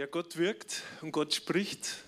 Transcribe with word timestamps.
Ja, 0.00 0.06
Gott 0.06 0.38
wirkt 0.38 0.82
und 1.02 1.12
Gott 1.12 1.34
spricht. 1.34 1.98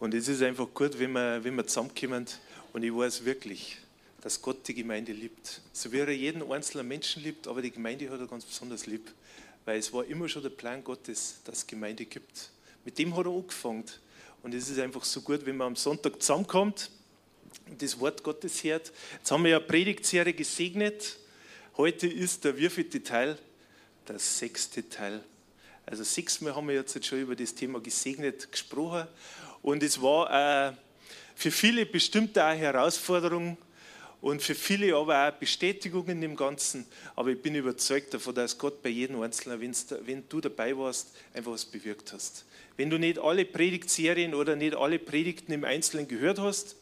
Und 0.00 0.12
es 0.12 0.28
ist 0.28 0.42
einfach 0.42 0.68
gut, 0.74 0.98
wenn 0.98 1.12
wir, 1.12 1.42
wenn 1.42 1.54
wir 1.54 1.66
zusammenkommen. 1.66 2.26
Und 2.74 2.82
ich 2.82 2.94
weiß 2.94 3.24
wirklich, 3.24 3.78
dass 4.20 4.42
Gott 4.42 4.68
die 4.68 4.74
Gemeinde 4.74 5.12
liebt. 5.12 5.62
So 5.72 5.90
wie 5.92 6.00
er 6.00 6.10
jeden 6.10 6.42
einzelnen 6.52 6.86
Menschen 6.86 7.22
liebt, 7.22 7.48
aber 7.48 7.62
die 7.62 7.70
Gemeinde 7.70 8.10
hat 8.10 8.20
er 8.20 8.26
ganz 8.26 8.44
besonders 8.44 8.84
lieb. 8.84 9.10
Weil 9.64 9.78
es 9.78 9.90
war 9.94 10.04
immer 10.04 10.28
schon 10.28 10.42
der 10.42 10.50
Plan 10.50 10.84
Gottes, 10.84 11.36
dass 11.44 11.60
es 11.60 11.66
Gemeinde 11.66 12.04
gibt. 12.04 12.50
Mit 12.84 12.98
dem 12.98 13.16
hat 13.16 13.24
er 13.24 13.32
angefangen. 13.32 13.84
Und 14.42 14.52
es 14.52 14.68
ist 14.68 14.78
einfach 14.78 15.04
so 15.04 15.22
gut, 15.22 15.46
wenn 15.46 15.56
man 15.56 15.68
am 15.68 15.76
Sonntag 15.76 16.20
zusammenkommt 16.20 16.90
und 17.66 17.80
das 17.80 17.98
Wort 17.98 18.22
Gottes 18.22 18.62
hört. 18.62 18.92
Jetzt 19.16 19.30
haben 19.30 19.44
wir 19.44 19.52
ja 19.52 19.60
Predigtserie 19.60 20.34
gesegnet. 20.34 21.16
Heute 21.78 22.06
ist 22.06 22.44
der 22.44 22.58
wievielte 22.58 23.02
Teil? 23.02 23.38
Der 24.06 24.18
sechste 24.18 24.86
Teil. 24.86 25.24
Also 25.90 26.04
sechsmal 26.04 26.54
haben 26.54 26.68
wir 26.68 26.76
jetzt 26.76 27.04
schon 27.04 27.20
über 27.20 27.34
das 27.34 27.52
Thema 27.52 27.80
gesegnet 27.80 28.52
gesprochen. 28.52 29.08
Und 29.60 29.82
es 29.82 30.00
war 30.00 30.68
äh, 30.68 30.72
für 31.34 31.50
viele 31.50 31.84
bestimmt 31.84 32.38
auch 32.38 32.44
eine 32.44 32.60
Herausforderung 32.60 33.58
und 34.20 34.40
für 34.40 34.54
viele 34.54 34.94
aber 34.94 35.28
auch 35.28 35.32
Bestätigung 35.32 36.06
in 36.06 36.20
dem 36.20 36.36
Ganzen. 36.36 36.86
Aber 37.16 37.30
ich 37.30 37.42
bin 37.42 37.56
überzeugt 37.56 38.14
davon, 38.14 38.36
dass 38.36 38.56
Gott 38.56 38.82
bei 38.84 38.88
jedem 38.88 39.20
Einzelnen, 39.20 39.60
wenn 39.60 40.28
du 40.28 40.40
dabei 40.40 40.78
warst, 40.78 41.08
einfach 41.34 41.50
was 41.50 41.64
bewirkt 41.64 42.12
hast. 42.12 42.44
Wenn 42.76 42.88
du 42.88 42.96
nicht 42.96 43.18
alle 43.18 43.44
Predigtserien 43.44 44.32
oder 44.32 44.54
nicht 44.54 44.76
alle 44.76 45.00
Predigten 45.00 45.52
im 45.52 45.64
Einzelnen 45.64 46.06
gehört 46.06 46.38
hast, 46.38 46.76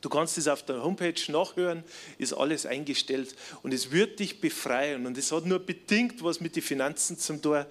Du 0.00 0.08
kannst 0.08 0.38
es 0.38 0.46
auf 0.46 0.62
der 0.64 0.82
Homepage 0.82 1.20
nachhören, 1.28 1.82
ist 2.18 2.32
alles 2.32 2.66
eingestellt 2.66 3.34
und 3.62 3.74
es 3.74 3.90
wird 3.90 4.20
dich 4.20 4.40
befreien. 4.40 5.06
Und 5.06 5.18
es 5.18 5.32
hat 5.32 5.44
nur 5.44 5.58
bedingt 5.58 6.22
was 6.22 6.40
mit 6.40 6.54
den 6.54 6.62
Finanzen 6.62 7.18
zum 7.18 7.42
tun, 7.42 7.64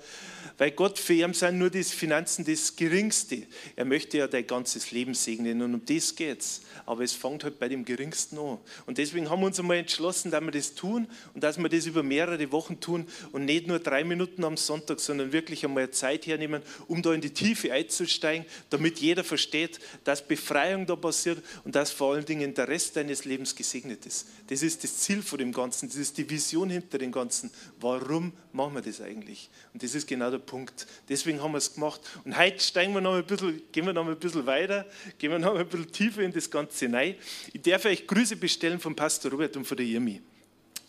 weil 0.58 0.72
Gott 0.72 0.98
für 0.98 1.14
ihn 1.14 1.34
sind 1.34 1.60
nur 1.60 1.70
die 1.70 1.84
Finanzen 1.84 2.44
das 2.44 2.76
Geringste. 2.76 3.44
Er 3.76 3.86
möchte 3.86 4.18
ja 4.18 4.28
dein 4.28 4.46
ganzes 4.46 4.92
Leben 4.92 5.14
segnen 5.14 5.62
und 5.62 5.74
um 5.76 5.86
das 5.86 6.16
geht 6.16 6.42
es. 6.42 6.62
Aber 6.86 7.04
es 7.04 7.14
fängt 7.14 7.44
halt 7.44 7.60
bei 7.60 7.70
dem 7.70 7.86
Geringsten 7.86 8.38
an. 8.40 8.58
Und 8.86 8.98
deswegen 8.98 9.30
haben 9.30 9.42
wir 9.42 9.48
uns 9.48 9.60
einmal 9.60 9.78
entschlossen, 9.78 10.32
dass 10.32 10.42
wir 10.42 10.52
das 10.52 10.74
tun 10.74 11.08
und 11.34 11.44
dass 11.44 11.58
wir 11.58 11.70
das 11.70 11.86
über 11.86 12.04
mehrere 12.04 12.52
Wochen 12.52 12.80
tun 12.80 13.08
und 13.32 13.46
nicht 13.46 13.68
nur 13.68 13.80
drei 13.80 14.04
Minuten 14.04 14.44
am 14.44 14.58
Sonntag, 14.58 15.00
sondern 15.00 15.32
wirklich 15.32 15.64
einmal 15.64 15.92
Zeit 15.92 16.26
hernehmen, 16.26 16.62
um 16.88 17.02
da 17.02 17.14
in 17.14 17.22
die 17.22 17.34
Tiefe 17.34 17.72
einzusteigen, 17.72 18.46
damit 18.70 19.00
jeder 19.00 19.24
versteht, 19.24 19.80
dass 20.04 20.28
Befreiung 20.28 20.86
da 20.88 20.96
passiert 20.96 21.44
und 21.64 21.76
dass 21.76 21.92
vor 21.92 22.17
allen 22.18 22.26
Dingen 22.26 22.54
der 22.54 22.68
Rest 22.68 22.96
deines 22.96 23.26
Lebens 23.26 23.56
gesegnet 23.56 24.06
ist. 24.06 24.28
Das 24.48 24.62
ist 24.62 24.84
das 24.84 24.98
Ziel 24.98 25.22
von 25.22 25.40
dem 25.40 25.52
Ganzen, 25.52 25.88
das 25.88 25.98
ist 25.98 26.18
die 26.18 26.30
Vision 26.30 26.70
hinter 26.70 26.98
dem 26.98 27.12
Ganzen. 27.12 27.52
Warum 27.80 28.34
machen 28.52 28.74
wir 28.74 28.82
das 28.82 29.02
eigentlich? 29.02 29.50
Und 29.74 29.84
das 29.84 29.96
ist 29.96 30.08
genau 30.08 30.32
der 30.32 30.40
Punkt. 30.40 30.88
Deswegen 31.08 31.42
haben 31.42 31.52
wir 31.52 31.60
es 31.60 31.74
gemacht. 31.74 32.02
Und 32.26 32.38
heute 32.38 32.60
steigen 32.60 32.94
wir 32.94 33.02
noch 33.02 33.16
ein 33.16 33.26
bisschen, 33.26 33.62
gehen 33.72 33.86
wir 33.86 33.94
noch 33.94 34.08
ein 34.08 34.18
bisschen 34.18 34.46
weiter, 34.46 34.86
gehen 35.18 35.32
wir 35.32 35.40
noch 35.40 35.56
ein 35.56 35.68
bisschen 35.68 35.92
tiefer 35.92 36.22
in 36.22 36.34
das 36.34 36.50
Ganze 36.50 36.86
hinein. 36.86 37.16
Ich 37.54 37.62
darf 37.62 37.86
euch 37.86 38.06
Grüße 38.08 38.36
bestellen 38.36 38.80
von 38.80 38.96
Pastor 38.96 39.32
Robert 39.32 39.56
und 39.56 39.66
von 39.66 39.78
der 39.78 39.86
Irmi. 39.86 40.22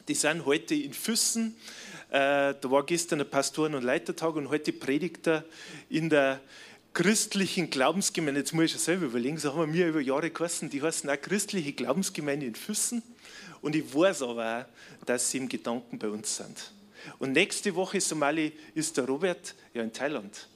Die 0.09 0.15
sind 0.15 0.47
heute 0.47 0.75
in 0.75 0.95
Füssen. 0.95 1.55
Äh, 2.09 2.55
da 2.59 2.71
war 2.71 2.87
gestern 2.87 3.21
ein 3.21 3.29
Pastoren- 3.29 3.75
und 3.75 3.85
Leitertag 3.85 4.35
und 4.37 4.49
heute 4.49 4.73
predigt 4.73 5.29
er 5.29 5.45
in 5.91 6.09
der 6.09 6.41
christlichen 6.95 7.71
Glaubensgemeinde. 7.71 8.41
Jetzt 8.41 8.53
muss 8.53 8.65
ich 8.67 8.71
schon 8.73 8.81
selber 8.81 9.07
überlegen, 9.07 9.39
so 9.39 9.55
haben 9.55 9.73
wir 9.73 9.89
über 9.89 10.01
Jahre 10.01 10.31
geheißen, 10.31 10.71
die 10.71 10.83
heißen 10.83 11.09
auch 11.09 11.21
christliche 11.21 11.73
Glaubensgemeinde 11.73 12.47
in 12.47 12.55
Füssen. 12.55 13.03
Und 13.61 13.77
ich 13.77 13.95
weiß 13.95 14.23
aber 14.23 14.67
auch, 14.67 15.05
dass 15.05 15.31
sie 15.31 15.39
im 15.39 15.49
Gedanken 15.49 15.99
bei 15.99 16.09
uns 16.09 16.37
sind. 16.37 16.73
Und 17.19 17.33
nächste 17.33 17.75
Woche, 17.75 18.01
Somali, 18.01 18.53
ist 18.75 18.97
der 18.97 19.05
Robert 19.05 19.55
ja 19.75 19.83
in 19.83 19.93
Thailand. 19.93 20.49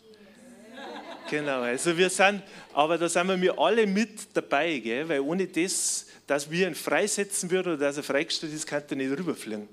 Genau, 1.31 1.60
also 1.60 1.97
wir 1.97 2.10
sind, 2.10 2.42
aber 2.75 2.98
da 2.98 3.09
sind 3.09 3.41
wir 3.41 3.59
alle 3.59 3.87
mit 3.87 4.10
dabei, 4.34 4.78
gell? 4.78 5.09
weil 5.09 5.21
ohne 5.21 5.47
das, 5.47 6.06
dass 6.26 6.50
wir 6.50 6.69
ihn 6.69 6.75
freisetzen 6.75 7.50
würden 7.50 7.75
oder 7.75 7.87
dass 7.87 7.97
er 7.97 8.03
freigestellt 8.03 8.53
ist, 8.53 8.66
kann 8.66 8.82
er 8.88 8.97
nicht 8.97 9.10
rüberfliegen. 9.10 9.69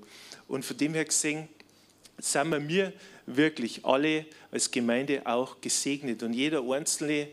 Und 0.48 0.64
von 0.64 0.76
dem 0.76 0.94
her 0.94 1.04
gesehen 1.04 1.48
sind 2.18 2.50
wir 2.50 2.60
mir 2.60 2.92
wirklich 3.36 3.84
alle 3.84 4.26
als 4.50 4.70
Gemeinde 4.70 5.26
auch 5.26 5.60
gesegnet. 5.60 6.22
Und 6.22 6.32
jeder 6.32 6.62
Einzelne 6.62 7.28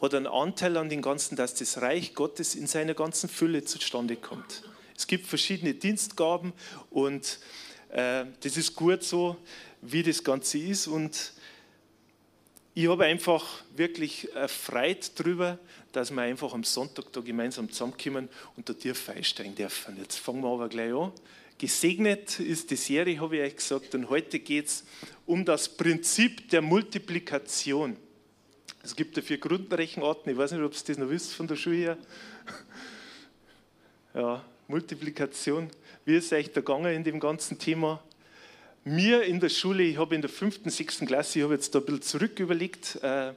hat 0.00 0.14
einen 0.14 0.26
Anteil 0.26 0.76
an 0.76 0.88
dem 0.88 1.02
Ganzen, 1.02 1.36
dass 1.36 1.54
das 1.54 1.80
Reich 1.80 2.14
Gottes 2.14 2.54
in 2.54 2.66
seiner 2.66 2.94
ganzen 2.94 3.28
Fülle 3.28 3.64
zustande 3.64 4.16
kommt. 4.16 4.62
Es 4.96 5.06
gibt 5.06 5.26
verschiedene 5.26 5.74
Dienstgaben 5.74 6.52
und 6.90 7.38
äh, 7.90 8.24
das 8.40 8.56
ist 8.56 8.74
gut 8.74 9.02
so, 9.02 9.36
wie 9.80 10.02
das 10.02 10.22
Ganze 10.24 10.58
ist. 10.58 10.86
Und 10.86 11.32
ich 12.74 12.88
habe 12.88 13.04
einfach 13.04 13.46
wirklich 13.76 14.28
Freude 14.46 15.06
darüber, 15.14 15.58
dass 15.92 16.10
wir 16.10 16.22
einfach 16.22 16.54
am 16.54 16.64
Sonntag 16.64 17.12
da 17.12 17.20
gemeinsam 17.20 17.70
zusammenkommen 17.70 18.28
und 18.56 18.68
da 18.68 18.72
tief 18.72 19.08
einsteigen 19.08 19.54
dürfen. 19.54 19.96
Jetzt 19.98 20.18
fangen 20.18 20.42
wir 20.42 20.48
aber 20.48 20.68
gleich 20.68 20.92
an. 20.92 21.12
Gesegnet 21.62 22.40
ist 22.40 22.72
die 22.72 22.76
Serie, 22.76 23.20
habe 23.20 23.36
ich 23.36 23.42
euch 23.44 23.54
gesagt, 23.54 23.94
und 23.94 24.10
heute 24.10 24.40
geht 24.40 24.66
es 24.66 24.84
um 25.26 25.44
das 25.44 25.68
Prinzip 25.68 26.50
der 26.50 26.60
Multiplikation. 26.60 27.96
Es 28.82 28.96
gibt 28.96 29.16
vier 29.16 29.38
Grundrechenarten, 29.38 30.32
ich 30.32 30.36
weiß 30.36 30.50
nicht, 30.50 30.60
ob 30.60 30.74
ihr 30.74 30.80
das 30.84 30.98
noch 30.98 31.08
wisst 31.08 31.34
von 31.34 31.46
der 31.46 31.54
Schule 31.54 31.76
her. 31.76 31.98
Ja, 34.12 34.44
Multiplikation. 34.66 35.70
Wie 36.04 36.16
ist 36.16 36.32
euch 36.32 36.50
da 36.50 36.62
gegangen 36.62 36.96
in 36.96 37.04
dem 37.04 37.20
ganzen 37.20 37.60
Thema? 37.60 38.02
Mir 38.82 39.22
in 39.22 39.38
der 39.38 39.48
Schule, 39.48 39.84
ich 39.84 39.98
habe 39.98 40.16
in 40.16 40.20
der 40.20 40.30
fünften, 40.30 40.68
sechsten 40.68 41.06
Klasse, 41.06 41.38
ich 41.38 41.44
habe 41.44 41.54
jetzt 41.54 41.76
da 41.76 41.78
ein 41.78 41.84
bisschen 41.84 42.02
zurück 42.02 42.40
überlegt, 42.40 42.98
äh, 43.04 43.34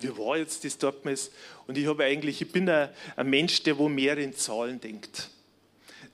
wie 0.00 0.18
war 0.18 0.38
jetzt 0.38 0.64
das 0.64 0.76
damals? 0.76 1.30
Und 1.68 1.78
ich 1.78 1.86
habe 1.86 2.02
eigentlich, 2.02 2.42
ich 2.42 2.50
bin 2.50 2.68
ein, 2.68 2.88
ein 3.14 3.30
Mensch, 3.30 3.62
der 3.62 3.78
wo 3.78 3.88
mehr 3.88 4.18
in 4.18 4.34
Zahlen 4.34 4.80
denkt. 4.80 5.30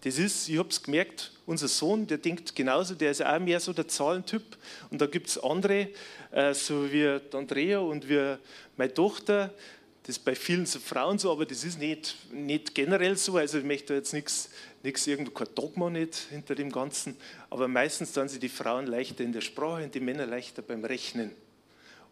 Das 0.05 0.19
ist, 0.19 0.51
ich 0.51 0.59
habe 0.59 0.69
es 0.69 0.83
gemerkt, 0.83 1.33
unser 1.47 1.67
Sohn, 1.67 2.07
der 2.07 2.19
denkt 2.19 2.55
genauso, 2.55 2.95
der 2.95 3.11
ist 3.11 3.25
auch 3.25 3.39
mehr 3.39 3.59
so 3.59 3.73
der 3.73 3.89
Zahlentyp. 3.89 4.43
Und 4.91 5.01
da 5.01 5.07
gibt 5.07 5.29
es 5.29 5.43
andere, 5.43 5.89
äh, 6.31 6.53
so 6.53 6.93
wie 6.93 7.19
Andrea 7.33 7.79
und 7.79 8.07
wie 8.07 8.37
meine 8.77 8.93
Tochter, 8.93 9.55
das 10.03 10.19
ist 10.19 10.25
bei 10.25 10.35
vielen 10.35 10.67
so 10.67 10.79
Frauen 10.79 11.19
so, 11.19 11.33
aber 11.33 11.47
das 11.47 11.65
ist 11.65 11.79
nicht, 11.79 12.17
nicht 12.31 12.75
generell 12.75 13.17
so. 13.17 13.39
Also 13.39 13.57
ich 13.57 13.65
möchte 13.65 13.95
jetzt 13.95 14.13
nichts, 14.13 14.51
nichts 14.83 15.07
irgendwo, 15.07 15.31
kein 15.31 15.49
Dogma 15.55 15.89
nicht 15.89 16.15
hinter 16.29 16.55
dem 16.55 16.71
Ganzen. 16.71 17.17
Aber 17.49 17.67
meistens 17.67 18.13
tun 18.13 18.29
sie 18.29 18.39
die 18.39 18.51
Frauen 18.51 18.87
leichter 18.87 19.25
in 19.25 19.33
der 19.33 19.41
Sprache 19.41 19.85
und 19.85 19.95
die 19.95 20.01
Männer 20.01 20.27
leichter 20.27 20.61
beim 20.61 20.85
Rechnen. 20.85 21.31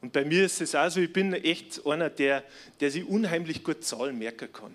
Und 0.00 0.14
bei 0.14 0.24
mir 0.24 0.46
ist 0.46 0.62
es 0.62 0.74
auch 0.74 0.88
so, 0.88 1.00
ich 1.00 1.12
bin 1.12 1.34
echt 1.34 1.84
einer, 1.84 2.08
der, 2.08 2.42
der 2.80 2.90
sich 2.90 3.06
unheimlich 3.06 3.62
gut 3.62 3.84
Zahlen 3.84 4.18
merken 4.18 4.50
kann. 4.50 4.74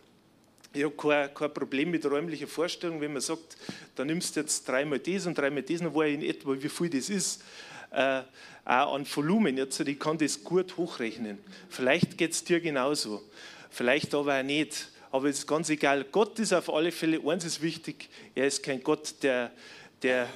Ich 0.78 0.84
habe 0.84 0.96
kein, 0.96 1.34
kein, 1.34 1.54
Problem 1.56 1.90
mit 1.90 2.06
räumlicher 2.06 2.46
Vorstellung, 2.46 3.02
wenn 3.02 3.12
man 3.14 3.22
sagt, 3.22 3.58
da 3.96 4.06
nimmst 4.06 4.36
du 4.36 4.42
jetzt 4.42 4.68
dreimal 4.70 5.00
das 5.00 5.26
und 5.26 5.36
dreimal 5.36 5.64
das, 5.64 5.80
dann 5.80 5.96
weiß 5.96 6.10
ich 6.10 6.14
in 6.14 6.22
etwa, 6.22 6.62
wie 6.62 6.70
viel 6.70 6.90
das 6.92 7.10
ist. 7.10 7.42
Äh, 7.90 8.22
auch 8.64 8.94
an 8.94 9.08
Volumen, 9.08 9.58
jetzt, 9.58 9.80
ich 9.80 10.00
kann 10.00 10.20
das 10.20 10.44
gut 10.44 10.78
hochrechnen. 10.78 11.40
Vielleicht 11.70 12.16
geht 12.16 12.34
es 12.34 12.44
dir 12.44 12.60
genauso, 12.60 13.24
vielleicht 13.72 14.14
aber 14.14 14.40
auch 14.40 14.44
nicht. 14.44 14.90
Aber 15.10 15.30
es 15.30 15.40
ist 15.40 15.48
ganz 15.48 15.70
egal. 15.70 16.06
Gott 16.12 16.38
ist 16.38 16.54
auf 16.54 16.70
alle 16.72 16.92
Fälle, 16.92 17.22
eins 17.28 17.44
ist 17.44 17.64
wichtig, 17.64 18.08
er 18.36 18.46
ist 18.46 18.62
kein 18.62 18.84
Gott, 18.84 19.16
der, 19.24 19.52
der, 20.04 20.28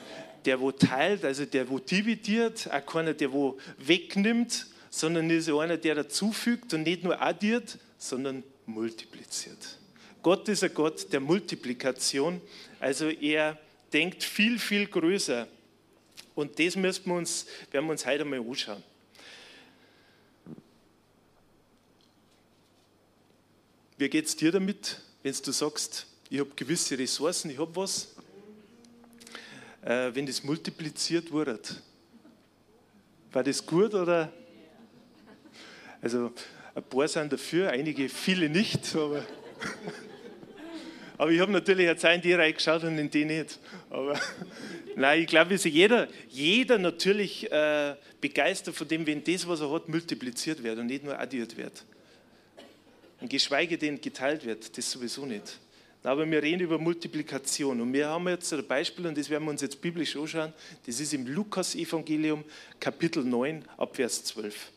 der 0.46 0.60
wo 0.60 0.72
teilt, 0.72 1.24
also 1.24 1.46
der 1.46 1.70
wo 1.70 1.78
dividiert, 1.78 2.68
auch 2.72 2.84
keiner, 2.84 3.14
der 3.14 3.32
wo 3.32 3.60
wegnimmt, 3.78 4.66
sondern 4.90 5.30
ist 5.30 5.50
einer, 5.50 5.78
der 5.78 5.94
dazufügt 5.94 6.74
und 6.74 6.82
nicht 6.82 7.04
nur 7.04 7.22
addiert, 7.22 7.78
sondern 8.00 8.44
multipliziert. 8.66 9.78
Gott 10.24 10.48
ist 10.50 10.64
ein 10.64 10.74
Gott 10.74 11.12
der 11.12 11.20
Multiplikation, 11.20 12.42
also 12.80 13.10
er 13.10 13.58
denkt 13.92 14.24
viel, 14.24 14.60
viel 14.60 14.88
größer. 14.88 15.48
Und 16.36 16.60
das 16.60 16.76
müssen 16.76 17.06
wir 17.06 17.16
uns, 17.16 17.46
werden 17.72 17.86
wir 17.86 17.92
uns 17.92 18.06
heute 18.06 18.24
mal 18.26 18.40
anschauen. 18.40 18.84
Wie 23.98 24.10
geht 24.10 24.26
es 24.26 24.36
dir 24.36 24.52
damit, 24.52 25.00
wenn 25.22 25.36
du 25.44 25.52
sagst, 25.52 26.08
ich 26.30 26.40
habe 26.40 26.50
gewisse 26.56 26.98
Ressourcen, 26.98 27.52
ich 27.52 27.60
habe 27.60 27.76
was? 27.76 28.16
Äh, 29.84 30.14
wenn 30.14 30.26
das 30.26 30.44
multipliziert 30.44 31.32
wurde, 31.32 31.60
war 33.32 33.44
das 33.44 33.66
gut 33.66 33.94
oder? 33.94 34.32
Also 36.02 36.32
ein 36.74 36.84
paar 36.84 37.08
sind 37.08 37.32
dafür, 37.32 37.70
einige, 37.70 38.10
viele 38.10 38.50
nicht, 38.50 38.96
aber, 38.96 39.24
aber 41.22 41.30
ich 41.30 41.40
habe 41.40 41.52
natürlich 41.52 41.86
jetzt 41.86 42.04
in 42.04 42.20
die 42.20 42.34
reingeschaut 42.34 42.84
und 42.84 42.98
in 42.98 43.08
die 43.08 43.26
nicht. 43.26 43.60
Aber 43.92 44.20
nein, 44.96 45.22
ich 45.22 45.28
glaube, 45.28 45.54
ist 45.54 45.66
jeder, 45.66 46.08
jeder 46.30 46.80
natürlich 46.80 47.52
äh, 47.52 47.96
begeistert 48.20 48.76
von 48.76 48.88
dem, 48.88 49.06
wenn 49.06 49.24
das, 49.24 49.48
was 49.48 49.62
er 49.62 49.72
hat, 49.72 49.88
multipliziert 49.88 50.64
wird 50.64 50.80
und 50.80 50.88
nicht 50.88 51.04
nur 51.04 51.20
addiert 51.20 51.56
wird. 51.58 51.86
Und 53.20 53.30
geschweige 53.30 53.78
denn 53.78 54.02
geteilt 54.02 54.44
wird, 54.44 54.76
das 54.76 54.90
sowieso 54.90 55.28
nicht. 55.28 55.60
Aber 56.02 56.26
wir 56.26 56.42
reden 56.42 56.62
über 56.62 56.80
Multiplikation. 56.80 57.80
Und 57.80 57.94
wir 57.94 58.08
haben 58.08 58.28
jetzt 58.28 58.52
ein 58.52 58.66
Beispiel, 58.66 59.06
und 59.06 59.16
das 59.16 59.30
werden 59.30 59.44
wir 59.44 59.52
uns 59.52 59.62
jetzt 59.62 59.80
biblisch 59.80 60.16
anschauen. 60.16 60.52
Das 60.88 61.00
ist 61.00 61.14
im 61.14 61.28
Lukas-Evangelium, 61.28 62.44
Kapitel 62.80 63.24
9, 63.24 63.64
ab 63.78 63.96
Vers 63.96 64.24
12. 64.24 64.72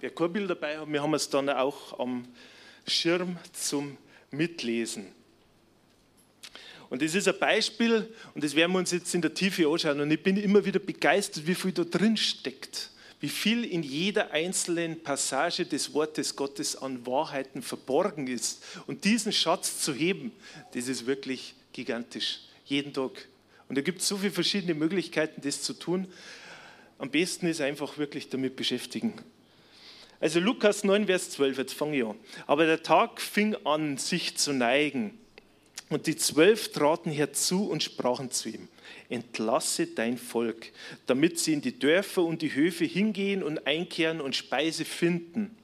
Wer 0.00 0.10
kein 0.10 0.32
Bild 0.34 0.50
dabei 0.50 0.78
hat, 0.78 0.92
wir 0.92 1.02
haben 1.02 1.14
es 1.14 1.30
dann 1.30 1.48
auch 1.48 1.98
am 1.98 2.28
Schirm 2.86 3.36
zum 3.52 3.96
Mitlesen. 4.32 5.06
Und 6.90 7.00
das 7.00 7.14
ist 7.14 7.26
ein 7.26 7.38
Beispiel, 7.38 8.12
und 8.34 8.44
das 8.44 8.54
werden 8.54 8.72
wir 8.72 8.78
uns 8.78 8.90
jetzt 8.90 9.14
in 9.14 9.22
der 9.22 9.32
Tiefe 9.32 9.66
anschauen. 9.66 10.00
Und 10.00 10.10
ich 10.10 10.22
bin 10.22 10.36
immer 10.36 10.64
wieder 10.64 10.80
begeistert, 10.80 11.46
wie 11.46 11.54
viel 11.54 11.72
da 11.72 11.84
drin 11.84 12.16
steckt 12.16 12.90
wie 13.22 13.28
viel 13.28 13.64
in 13.64 13.84
jeder 13.84 14.32
einzelnen 14.32 15.00
Passage 15.00 15.64
des 15.64 15.94
Wortes 15.94 16.34
Gottes 16.34 16.74
an 16.74 17.06
Wahrheiten 17.06 17.62
verborgen 17.62 18.26
ist. 18.26 18.64
Und 18.88 19.04
diesen 19.04 19.30
Schatz 19.32 19.78
zu 19.78 19.94
heben, 19.94 20.32
das 20.74 20.88
ist 20.88 21.06
wirklich 21.06 21.54
gigantisch. 21.72 22.40
Jeden 22.66 22.92
Tag. 22.92 23.28
Und 23.68 23.78
da 23.78 23.80
gibt 23.80 24.00
es 24.00 24.08
so 24.08 24.16
viele 24.16 24.32
verschiedene 24.32 24.74
Möglichkeiten, 24.74 25.40
das 25.40 25.62
zu 25.62 25.72
tun. 25.72 26.08
Am 26.98 27.10
besten 27.10 27.46
ist 27.46 27.60
einfach 27.60 27.96
wirklich 27.96 28.28
damit 28.28 28.56
beschäftigen. 28.56 29.14
Also 30.22 30.40
Lukas 30.40 30.84
9, 30.84 31.04
Vers 31.04 31.30
12, 31.32 31.58
jetzt 31.58 31.74
fange 31.74 31.98
ich 31.98 32.04
an. 32.04 32.16
Aber 32.46 32.64
der 32.64 32.82
Tag 32.82 33.20
fing 33.20 33.54
an, 33.64 33.98
sich 33.98 34.38
zu 34.38 34.54
neigen. 34.54 35.18
Und 35.90 36.06
die 36.06 36.16
Zwölf 36.16 36.72
traten 36.72 37.10
herzu 37.10 37.68
und 37.68 37.82
sprachen 37.82 38.30
zu 38.30 38.48
ihm 38.48 38.68
entlasse 39.12 39.86
dein 39.86 40.16
Volk, 40.16 40.72
damit 41.06 41.38
sie 41.38 41.52
in 41.52 41.60
die 41.60 41.78
Dörfer 41.78 42.24
und 42.24 42.42
die 42.42 42.54
Höfe 42.54 42.84
hingehen 42.84 43.42
und 43.42 43.66
einkehren 43.66 44.20
und 44.20 44.34
Speise 44.34 44.84
finden. 44.84 45.56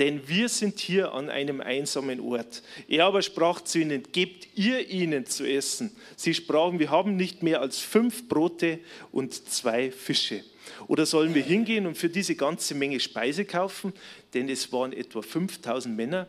Denn 0.00 0.26
wir 0.26 0.48
sind 0.48 0.80
hier 0.80 1.12
an 1.12 1.30
einem 1.30 1.60
einsamen 1.60 2.18
Ort. 2.18 2.62
Er 2.88 3.04
aber 3.04 3.22
sprach 3.22 3.60
zu 3.60 3.78
ihnen, 3.78 4.02
gebt 4.10 4.48
ihr 4.56 4.88
ihnen 4.88 5.26
zu 5.26 5.44
essen. 5.44 5.94
Sie 6.16 6.34
sprachen, 6.34 6.80
wir 6.80 6.90
haben 6.90 7.14
nicht 7.14 7.44
mehr 7.44 7.60
als 7.60 7.78
fünf 7.78 8.28
Brote 8.28 8.80
und 9.12 9.48
zwei 9.48 9.92
Fische. 9.92 10.42
Oder 10.86 11.06
sollen 11.06 11.34
wir 11.34 11.42
hingehen 11.42 11.86
und 11.86 11.96
für 11.96 12.08
diese 12.08 12.34
ganze 12.34 12.74
Menge 12.74 13.00
Speise 13.00 13.44
kaufen? 13.44 13.92
Denn 14.34 14.48
es 14.48 14.72
waren 14.72 14.92
etwa 14.92 15.22
5000 15.22 15.96
Männer. 15.96 16.26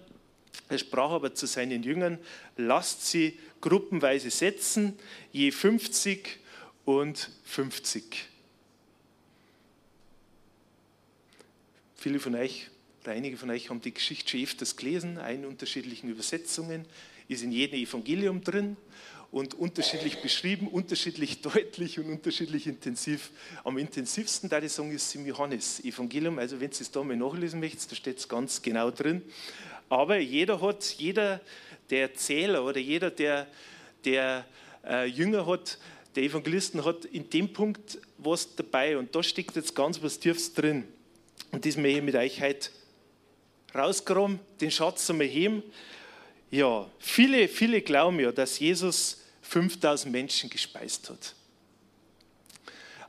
Er 0.70 0.78
sprach 0.78 1.12
aber 1.12 1.34
zu 1.34 1.46
seinen 1.46 1.84
Jüngern, 1.84 2.18
lasst 2.58 3.06
sie 3.08 3.38
gruppenweise 3.62 4.30
setzen, 4.30 4.98
je 5.32 5.52
50 5.52 6.40
und 6.86 7.30
50. 7.46 8.26
Viele 11.96 12.20
von 12.20 12.36
euch 12.36 12.70
oder 13.04 13.12
einige 13.12 13.38
von 13.38 13.50
euch 13.50 13.70
haben 13.70 13.82
die 13.82 13.94
Geschichte 13.94 14.32
schon 14.32 14.44
öfters 14.44 14.76
gelesen, 14.76 15.18
in 15.18 15.46
unterschiedlichen 15.46 16.10
Übersetzungen, 16.10 16.86
ist 17.28 17.44
in 17.44 17.52
jedem 17.52 17.80
Evangelium 17.80 18.44
drin 18.44 18.78
und 19.36 19.54
unterschiedlich 19.54 20.22
beschrieben, 20.22 20.70
unterschiedlich 20.70 21.42
deutlich 21.42 22.00
und 22.00 22.06
unterschiedlich 22.06 22.68
intensiv. 22.68 23.32
Am 23.66 23.78
intensivsten, 23.78 24.50
da 24.50 24.60
ich 24.60 24.72
sagen, 24.72 24.94
ist 24.94 25.14
im 25.14 25.26
Johannes-Evangelium. 25.26 26.40
Also, 26.40 26.62
wenn 26.62 26.72
Sie 26.72 26.84
es 26.84 26.92
da 26.92 27.04
mal 27.04 27.18
nachlesen 27.18 27.60
möchten, 27.60 27.84
da 27.90 27.98
steht 27.98 28.18
es 28.18 28.30
ganz 28.30 28.62
genau 28.62 28.92
drin. 28.92 29.22
Aber 29.90 30.18
jeder 30.20 30.62
hat, 30.62 30.86
jeder 30.98 31.42
der 31.90 32.04
Erzähler 32.04 32.64
oder 32.64 32.80
jeder, 32.80 33.12
der, 33.12 33.48
der 34.06 34.46
äh, 34.88 35.06
Jünger 35.06 35.46
hat, 35.46 35.80
der 36.16 36.24
Evangelisten 36.24 36.86
hat 36.86 37.04
in 37.04 37.30
dem 37.30 37.52
Punkt 37.52 38.00
was 38.18 38.56
dabei 38.56 38.98
und 38.98 39.14
da 39.14 39.22
steckt 39.22 39.58
jetzt 39.58 39.76
ganz 39.76 40.02
was 40.02 40.18
Tiefes 40.18 40.54
drin. 40.54 40.86
Und 41.52 41.66
das 41.66 41.76
möchte 41.76 41.98
ich 41.98 42.06
mit 42.06 42.16
euch 42.16 42.42
heute 42.42 42.70
rausgraben, 43.76 44.40
den 44.62 44.72
Schatz 44.72 45.10
einmal 45.10 45.28
heben. 45.28 45.62
Ja, 46.52 46.90
viele, 47.00 47.50
viele 47.50 47.82
glauben 47.82 48.22
ja, 48.22 48.32
dass 48.32 48.60
Jesus 48.60 49.25
5000 49.48 50.12
Menschen 50.12 50.50
gespeist 50.50 51.10
hat. 51.10 51.36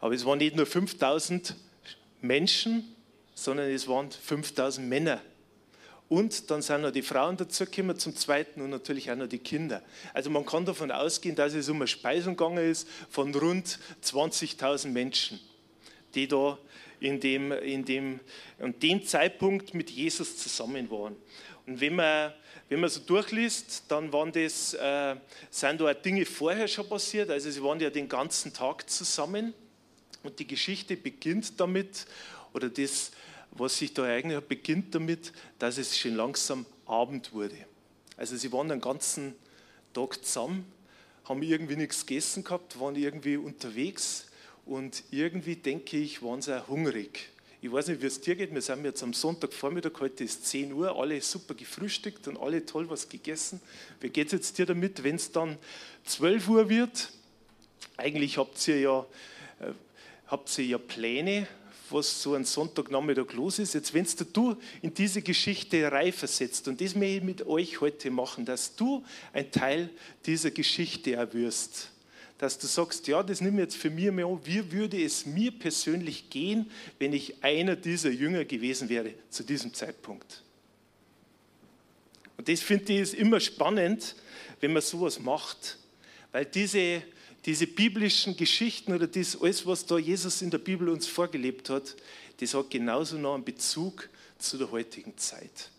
Aber 0.01 0.15
es 0.15 0.25
waren 0.25 0.39
nicht 0.39 0.57
nur 0.57 0.67
5000 0.67 1.55
Menschen, 2.21 2.95
sondern 3.35 3.71
es 3.71 3.89
waren 3.89 4.11
5000 4.11 4.87
Männer 4.87 5.21
und 6.09 6.51
dann 6.51 6.63
sind 6.63 6.83
noch 6.83 6.93
die 6.93 7.03
Frauen 7.03 7.37
dazugekommen 7.37 7.99
zum 7.99 8.15
Zweiten 8.15 8.61
und 8.61 8.71
natürlich 8.71 9.11
auch 9.11 9.17
noch 9.17 9.27
die 9.27 9.39
Kinder. 9.39 9.83
Also 10.15 10.31
man 10.31 10.47
kann 10.47 10.65
davon 10.65 10.93
ausgehen, 10.93 11.35
dass 11.35 11.55
es 11.55 11.69
um 11.69 11.77
eine 11.77 11.89
Speisung 11.89 12.37
gegangen 12.37 12.71
ist 12.71 12.89
von 13.11 13.35
rund 13.35 13.79
20.000 14.05 14.89
Menschen, 14.89 15.41
die 16.15 16.29
da 16.29 16.59
in 17.01 17.19
dem, 17.19 17.51
in 17.53 17.85
dem, 17.85 18.21
an 18.61 18.79
dem 18.79 19.05
Zeitpunkt 19.05 19.75
mit 19.75 19.91
Jesus 19.91 20.37
zusammen 20.37 20.89
waren. 20.91 21.17
Und 21.67 21.81
wenn 21.81 21.97
man, 21.97 22.33
wenn 22.69 22.81
man 22.81 22.91
so 22.91 23.01
durchliest, 23.01 23.85
dann 23.89 24.13
waren 24.13 24.33
das, 24.33 24.75
äh, 24.75 25.17
sind 25.51 25.81
da 25.81 25.91
auch 25.91 25.95
Dinge 25.95 26.25
vorher 26.25 26.67
schon 26.67 26.89
passiert. 26.89 27.31
Also 27.31 27.51
sie 27.51 27.63
waren 27.63 27.81
ja 27.81 27.91
den 27.91 28.09
ganzen 28.09 28.53
Tag 28.53 28.89
zusammen. 28.91 29.55
Und 30.23 30.39
die 30.39 30.47
Geschichte 30.47 30.97
beginnt 30.97 31.61
damit, 31.61 32.07
oder 32.53 32.69
das 32.69 33.13
was 33.59 33.79
sich 33.79 33.95
da 33.95 34.05
eigentlich 34.05 34.37
hat, 34.37 34.49
beginnt 34.49 34.95
damit, 34.95 35.33
dass 35.59 35.79
es 35.79 35.99
schon 35.99 36.15
langsam 36.15 36.67
Abend 36.87 37.33
wurde. 37.33 37.57
Also 38.17 38.37
sie 38.37 38.53
waren 38.53 38.69
den 38.69 38.81
ganzen 38.81 39.35
Tag 39.93 40.25
zusammen, 40.25 40.71
haben 41.25 41.43
irgendwie 41.43 41.77
nichts 41.77 42.07
gegessen 42.07 42.45
gehabt, 42.45 42.79
waren 42.79 42.97
irgendwie 42.97 43.37
unterwegs 43.37 44.27
und 44.65 45.05
irgendwie, 45.11 45.57
denke 45.57 45.97
ich, 45.97 46.23
waren 46.23 46.43
sie 46.43 46.59
auch 46.59 46.69
hungrig. 46.69 47.31
Ich 47.63 47.73
weiß 47.73 47.89
nicht, 47.89 48.03
wie 48.03 48.07
es 48.07 48.21
dir 48.21 48.37
geht, 48.37 48.53
wir 48.53 48.61
sind 48.61 48.85
jetzt 48.85 49.03
am 49.03 49.15
Sonntagvormittag, 49.15 49.93
heute 50.01 50.25
ist 50.25 50.45
10 50.47 50.73
Uhr, 50.75 50.95
alle 50.95 51.21
super 51.23 51.55
gefrühstückt 51.55 52.29
und 52.29 52.37
alle 52.39 52.67
toll 52.67 52.89
was 52.91 53.09
gegessen. 53.09 53.63
Wie 54.01 54.11
geht 54.11 54.27
es 54.27 54.33
jetzt 54.33 54.59
dir 54.59 54.67
damit, 54.67 55.03
wenn 55.03 55.17
es 55.17 55.33
dann 55.33 55.57
12 56.05 56.49
Uhr 56.49 56.69
wird? 56.69 57.11
Eigentlich 57.97 58.37
habt 58.37 58.69
ihr 58.69 58.81
ja, 58.81 59.07
äh, 59.61 59.73
habt 60.27 60.59
ihr 60.59 60.67
ja 60.67 60.79
Pläne, 60.79 61.49
was 61.89 62.21
so 62.21 62.35
ein 62.35 62.45
Sonntagnachmittag 62.45 63.33
los 63.33 63.59
ist. 63.59 63.73
Jetzt, 63.73 63.95
wenn 63.95 64.07
du 64.35 64.57
in 64.83 64.93
diese 64.93 65.23
Geschichte 65.23 65.91
reinversetzt, 65.91 66.69
und 66.69 66.79
das 66.83 66.95
möchte 66.95 67.17
ich 67.17 67.23
mit 67.23 67.47
euch 67.47 67.81
heute 67.81 68.11
machen, 68.11 68.45
dass 68.45 68.77
du 68.77 69.03
ein 69.33 69.51
Teil 69.51 69.89
dieser 70.27 70.51
Geschichte 70.51 71.15
erwirst. 71.15 71.91
Dass 72.39 72.59
du 72.59 72.67
sagst, 72.67 73.07
ja, 73.09 73.23
das 73.23 73.41
nimm 73.41 73.59
jetzt 73.59 73.77
für 73.77 73.91
mich 73.91 74.11
mehr 74.11 74.27
an. 74.27 74.41
Wie 74.45 74.71
würde 74.73 75.03
es 75.03 75.25
mir 75.25 75.51
persönlich 75.51 76.29
gehen, 76.29 76.71
wenn 76.99 77.13
ich 77.13 77.43
einer 77.43 77.77
dieser 77.77 78.11
Jünger 78.11 78.45
gewesen 78.45 78.89
wäre 78.89 79.15
zu 79.31 79.43
diesem 79.43 79.73
Zeitpunkt? 79.73 80.43
Und 82.37 82.49
das 82.49 82.61
finde 82.61 82.93
ich 82.93 83.01
ist 83.01 83.15
immer 83.15 83.41
spannend, 83.41 84.17
wenn 84.61 84.73
man 84.73 84.83
sowas 84.83 85.19
macht, 85.19 85.79
weil 86.33 86.45
diese 86.45 87.03
diese 87.47 87.69
biblischen 87.69 88.37
Geschichten 88.37 88.93
oder 88.93 89.07
das 89.07 89.41
alles, 89.41 89.65
was 89.65 89.87
da 89.87 89.97
Jesus 89.99 90.43
in 90.43 90.51
der 90.51 90.59
Bibel 90.59 90.89
uns 90.89 91.07
vorgelebt 91.07 91.71
hat, 91.71 91.95
das 92.41 92.53
hat 92.55 92.71
genauso 92.71 93.17
noch 93.17 93.35
einen 93.35 93.45
Bezug 93.45 94.09
zu 94.37 94.59
der 94.59 94.71
heutigen 94.73 95.17
Zeit. 95.17 95.71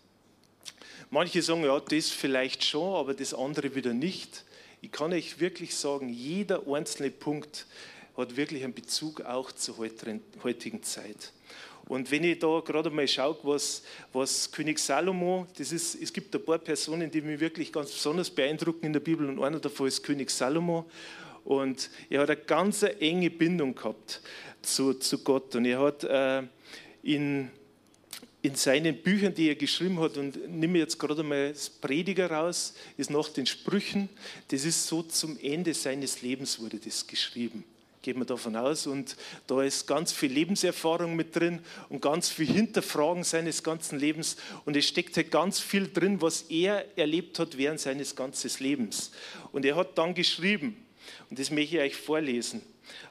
Manche 1.09 1.41
sagen, 1.41 1.65
ja, 1.65 1.77
das 1.79 2.09
vielleicht 2.09 2.63
schon, 2.63 2.95
aber 2.95 3.13
das 3.13 3.33
andere 3.33 3.75
wieder 3.75 3.93
nicht. 3.93 4.45
Ich 4.81 4.91
kann 4.91 5.11
euch 5.11 5.39
wirklich 5.39 5.75
sagen, 5.75 6.09
jeder 6.09 6.67
einzelne 6.67 7.09
Punkt 7.09 7.65
hat 8.15 8.35
wirklich 8.35 8.63
einen 8.63 8.73
Bezug 8.73 9.21
auch 9.21 9.51
zur 9.51 9.77
heutigen 9.77 10.83
Zeit. 10.83 11.33
Und 11.87 12.11
wenn 12.11 12.23
ich 12.25 12.39
da 12.39 12.59
gerade 12.59 12.89
mal 12.89 13.07
schaue, 13.07 13.37
was, 13.43 13.83
was 14.11 14.51
König 14.51 14.77
Salomo, 14.77 15.47
das 15.57 15.71
ist, 15.71 15.95
es 16.01 16.11
gibt 16.11 16.35
ein 16.35 16.43
paar 16.43 16.57
Personen, 16.57 17.09
die 17.09 17.21
mich 17.21 17.39
wirklich 17.39 17.71
ganz 17.71 17.91
besonders 17.91 18.29
beeindrucken 18.29 18.87
in 18.87 18.93
der 18.93 18.99
Bibel 18.99 19.27
und 19.29 19.41
einer 19.41 19.59
davon 19.59 19.87
ist 19.87 20.03
König 20.03 20.29
Salomo. 20.29 20.89
Und 21.45 21.89
er 22.09 22.21
hat 22.21 22.29
eine 22.29 22.41
ganz 22.41 22.83
enge 22.83 23.29
Bindung 23.29 23.73
gehabt 23.73 24.21
zu, 24.61 24.95
zu 24.95 25.19
Gott. 25.19 25.55
Und 25.55 25.63
er 25.63 25.79
hat 25.79 26.03
äh, 26.03 26.43
in, 27.03 27.49
in 28.47 28.55
seinen 28.55 28.95
Büchern, 28.95 29.33
die 29.33 29.49
er 29.49 29.55
geschrieben 29.55 29.99
hat, 29.99 30.17
und 30.17 30.49
nehme 30.49 30.79
jetzt 30.79 30.97
gerade 30.97 31.21
mal 31.21 31.51
das 31.51 31.69
Prediger 31.69 32.31
raus, 32.31 32.73
ist 32.95 33.09
nach 33.09 33.29
den 33.29 33.45
Sprüchen, 33.45 34.09
das 34.47 34.63
ist 34.63 34.87
so 34.87 35.03
zum 35.03 35.37
Ende 35.41 35.73
seines 35.73 36.21
Lebens 36.21 36.59
wurde 36.59 36.79
das 36.79 37.05
geschrieben 37.05 37.63
geht 38.03 38.15
man 38.15 38.25
davon 38.25 38.55
aus. 38.55 38.87
Und 38.87 39.17
da 39.47 39.61
ist 39.61 39.85
ganz 39.85 40.13
viel 40.13 40.31
Lebenserfahrung 40.31 41.13
mit 41.17 41.35
drin 41.35 41.59
und 41.89 42.01
ganz 42.01 42.29
viel 42.29 42.45
Hinterfragen 42.45 43.25
seines 43.25 43.63
ganzen 43.63 43.99
Lebens. 43.99 44.37
Und 44.63 44.77
es 44.77 44.87
steckt 44.87 45.17
halt 45.17 45.29
ganz 45.29 45.59
viel 45.59 45.91
drin, 45.91 46.21
was 46.21 46.43
er 46.43 46.85
erlebt 46.97 47.37
hat 47.37 47.57
während 47.57 47.81
seines 47.81 48.15
ganzen 48.15 48.49
Lebens. 48.63 49.11
Und 49.51 49.65
er 49.65 49.75
hat 49.75 49.97
dann 49.97 50.13
geschrieben, 50.13 50.77
Und 51.29 51.37
das 51.37 51.51
möchte 51.51 51.75
ich 51.75 51.81
euch 51.81 51.95
vorlesen. 51.97 52.61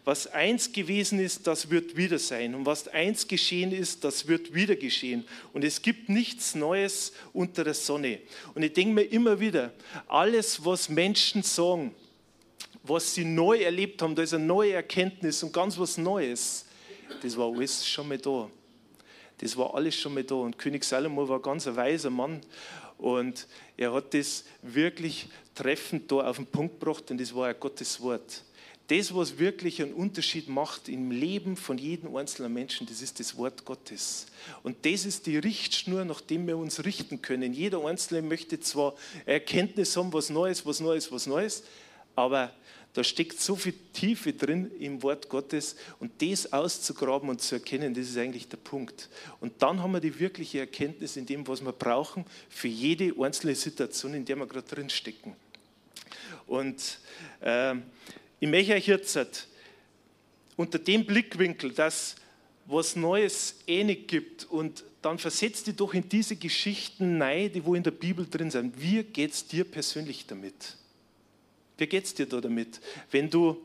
Was 0.05 0.27
eins 0.29 0.73
gewesen 0.73 1.19
ist, 1.19 1.47
das 1.47 1.71
wird 1.71 1.97
wieder 1.97 2.19
sein. 2.19 2.55
Und 2.55 2.67
was 2.67 2.89
eins 2.89 3.27
geschehen 3.27 3.73
ist, 3.73 4.05
das 4.05 4.29
wird 4.29 4.55
wieder 4.55 4.77
geschehen. 4.77 5.25
Und 5.53 5.65
es 5.65 5.83
gibt 5.83 6.09
nichts 6.09 6.55
Neues 6.55 7.13
unter 7.33 7.65
der 7.65 7.75
Sonne. 7.75 8.21
Und 8.55 8.63
ich 8.63 8.73
denke 8.73 8.95
mir 8.95 9.03
immer 9.03 9.41
wieder, 9.41 9.73
alles, 10.07 10.65
was 10.65 10.89
Menschen 10.89 11.43
sagen, 11.43 11.95
was 12.83 13.15
sie 13.15 13.25
neu 13.25 13.59
erlebt 13.59 14.01
haben, 14.01 14.15
da 14.15 14.23
ist 14.23 14.35
eine 14.35 14.45
neue 14.45 14.75
Erkenntnis 14.75 15.43
und 15.43 15.53
ganz 15.53 15.79
was 15.79 15.99
Neues, 15.99 16.67
das 17.23 17.37
war 17.37 17.53
alles 17.53 17.87
schon 17.87 18.09
mal 18.09 18.19
da. 18.19 18.49
Das 19.39 19.57
war 19.57 19.75
alles 19.75 19.95
schon 19.97 20.15
mal 20.15 20.25
da. 20.25 20.37
Und 20.37 20.59
König 20.59 20.85
Salomo 20.85 21.29
war 21.29 21.41
ganz 21.41 21.67
ein 21.67 21.77
weiser 21.77 22.11
Mann. 22.11 22.41
Und 22.99 23.47
er 23.77 23.93
hat 23.93 24.15
das 24.15 24.45
wirklich 24.63 25.29
treffend 25.55 26.11
da 26.11 26.29
auf 26.29 26.37
den 26.37 26.47
Punkt 26.47 26.81
gebracht 26.81 27.11
und 27.11 27.21
das 27.21 27.35
war 27.35 27.49
ja 27.49 27.53
Gottes 27.53 28.01
Wort. 28.01 28.43
Das, 28.89 29.15
was 29.15 29.39
wirklich 29.39 29.83
einen 29.83 29.95
Unterschied 29.95 30.49
macht 30.49 30.89
im 30.89 31.11
Leben 31.11 31.57
von 31.57 31.77
jedem 31.77 32.15
einzelnen 32.15 32.53
Menschen, 32.53 32.87
das 32.87 33.03
ist 33.03 33.19
das 33.19 33.37
Wort 33.37 33.65
Gottes. 33.65 34.27
Und 34.63 34.87
das 34.87 35.05
ist 35.05 35.27
die 35.27 35.39
Richtschnur, 35.39 36.05
nach 36.05 36.21
dem 36.21 36.47
wir 36.47 36.57
uns 36.57 36.85
richten 36.85 37.21
können. 37.21 37.53
Jeder 37.53 37.85
Einzelne 37.85 38.23
möchte 38.23 38.61
zwar 38.61 38.95
Erkenntnis 39.25 39.97
haben, 39.97 40.13
was 40.13 40.31
Neues, 40.31 40.65
was 40.65 40.79
Neues, 40.79 41.11
was 41.11 41.27
Neues, 41.27 41.65
aber 42.15 42.53
da 42.97 43.05
steckt 43.05 43.41
so 43.41 43.57
viel 43.57 43.75
Tiefe 43.93 44.33
drin 44.33 44.71
im 44.79 45.03
Wort 45.03 45.29
Gottes 45.29 45.77
und 46.01 46.23
das 46.23 46.51
auszugraben 46.53 47.29
und 47.29 47.43
zu 47.43 47.57
erkennen, 47.57 47.93
das 47.93 48.09
ist 48.09 48.17
eigentlich 48.17 48.49
der 48.49 48.57
Punkt. 48.57 49.11
Und 49.39 49.53
dann 49.61 49.83
haben 49.83 49.93
wir 49.93 50.01
die 50.01 50.19
wirkliche 50.19 50.61
Erkenntnis 50.61 51.19
in 51.19 51.27
dem, 51.27 51.47
was 51.47 51.61
wir 51.61 51.73
brauchen 51.73 52.25
für 52.49 52.69
jede 52.69 53.13
einzelne 53.23 53.55
Situation, 53.55 54.15
in 54.15 54.25
der 54.25 54.37
wir 54.37 54.47
gerade 54.47 54.67
drin 54.67 54.89
stecken. 54.89 55.37
Und 56.47 56.99
äh, 57.41 57.75
möchte 58.41 58.75
euch 58.75 58.87
jetzt 58.87 59.49
unter 60.57 60.79
dem 60.79 61.07
Blickwinkel, 61.07 61.73
dass 61.73 62.17
was 62.67 62.97
Neues 62.97 63.61
eh 63.67 63.85
nicht 63.85 64.09
gibt 64.09 64.45
und 64.45 64.85
dann 65.03 65.19
versetzt 65.19 65.69
dich 65.69 65.77
doch 65.77 65.95
in 65.95 66.09
diese 66.09 66.35
Geschichten 66.35 67.23
rein, 67.23 67.53
die 67.53 67.65
wo 67.65 67.75
in 67.75 67.83
der 67.83 67.93
Bibel 67.93 68.27
drin 68.29 68.51
sind. 68.51 68.81
Wie 68.81 69.05
geht 69.05 69.33
es 69.33 69.47
dir 69.47 69.65
persönlich 69.65 70.27
damit? 70.27 70.77
Wie 71.79 71.87
geht 71.87 72.05
es 72.05 72.15
dir 72.15 72.27
da 72.27 72.41
damit? 72.41 72.81
Wenn 73.11 73.31
du, 73.31 73.57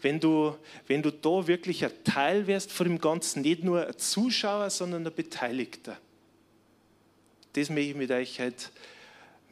wenn, 0.00 0.18
du, 0.18 0.56
wenn 0.86 1.02
du 1.02 1.10
da 1.10 1.46
wirklich 1.46 1.84
ein 1.84 1.92
Teil 2.04 2.46
wärst 2.46 2.72
von 2.72 2.88
dem 2.88 2.98
Ganzen, 2.98 3.42
nicht 3.42 3.62
nur 3.62 3.86
ein 3.86 3.98
Zuschauer, 3.98 4.70
sondern 4.70 5.06
ein 5.06 5.14
Beteiligter. 5.14 5.98
Das 7.52 7.68
möchte 7.68 7.90
ich 7.90 7.96
mit 7.96 8.10
euch 8.10 8.40
heute, 8.40 8.64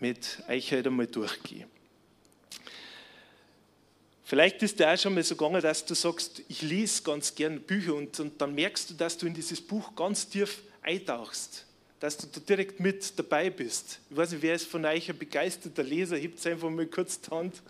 mit 0.00 0.42
euch 0.48 0.72
heute 0.72 0.88
einmal 0.88 1.08
durchgehen. 1.08 1.68
Vielleicht 4.28 4.62
ist 4.62 4.78
dir 4.78 4.92
auch 4.92 4.98
schon 4.98 5.14
mal 5.14 5.22
so 5.22 5.34
gegangen, 5.34 5.62
dass 5.62 5.86
du 5.86 5.94
sagst, 5.94 6.42
ich 6.48 6.60
lese 6.60 7.02
ganz 7.02 7.34
gern 7.34 7.62
Bücher 7.62 7.94
und, 7.94 8.20
und 8.20 8.38
dann 8.38 8.54
merkst 8.54 8.90
du, 8.90 8.94
dass 8.94 9.16
du 9.16 9.26
in 9.26 9.32
dieses 9.32 9.58
Buch 9.58 9.96
ganz 9.96 10.28
tief 10.28 10.60
eintauchst, 10.82 11.64
dass 11.98 12.18
du 12.18 12.26
da 12.26 12.38
direkt 12.40 12.78
mit 12.78 13.18
dabei 13.18 13.48
bist. 13.48 14.00
Ich 14.10 14.14
weiß 14.18 14.32
nicht, 14.32 14.42
wer 14.42 14.54
ist 14.54 14.66
von 14.66 14.84
euch 14.84 15.08
ein 15.08 15.16
begeisterter 15.16 15.82
Leser, 15.82 16.18
hebt 16.18 16.46
einfach 16.46 16.68
mal 16.68 16.84
kurz 16.84 17.18
die 17.18 17.30
Hand, 17.30 17.62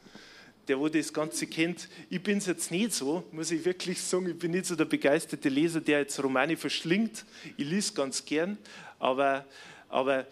der 0.67 0.81
wo 0.81 0.89
das 0.89 1.13
Ganze 1.13 1.47
kennt. 1.47 1.89
Ich 2.11 2.21
bin 2.21 2.39
es 2.39 2.47
jetzt 2.47 2.73
nicht 2.73 2.93
so, 2.93 3.23
muss 3.31 3.53
ich 3.53 3.65
wirklich 3.65 4.03
sagen, 4.03 4.29
ich 4.29 4.37
bin 4.37 4.51
nicht 4.51 4.67
so 4.67 4.75
der 4.75 4.87
begeisterte 4.87 5.49
Leser, 5.49 5.81
der 5.81 6.01
jetzt 6.01 6.21
Romane 6.21 6.57
verschlingt. 6.57 7.25
Ich 7.57 7.69
lese 7.69 7.93
ganz 7.93 8.25
gern, 8.25 8.59
aber, 8.99 9.45
aber 9.89 10.27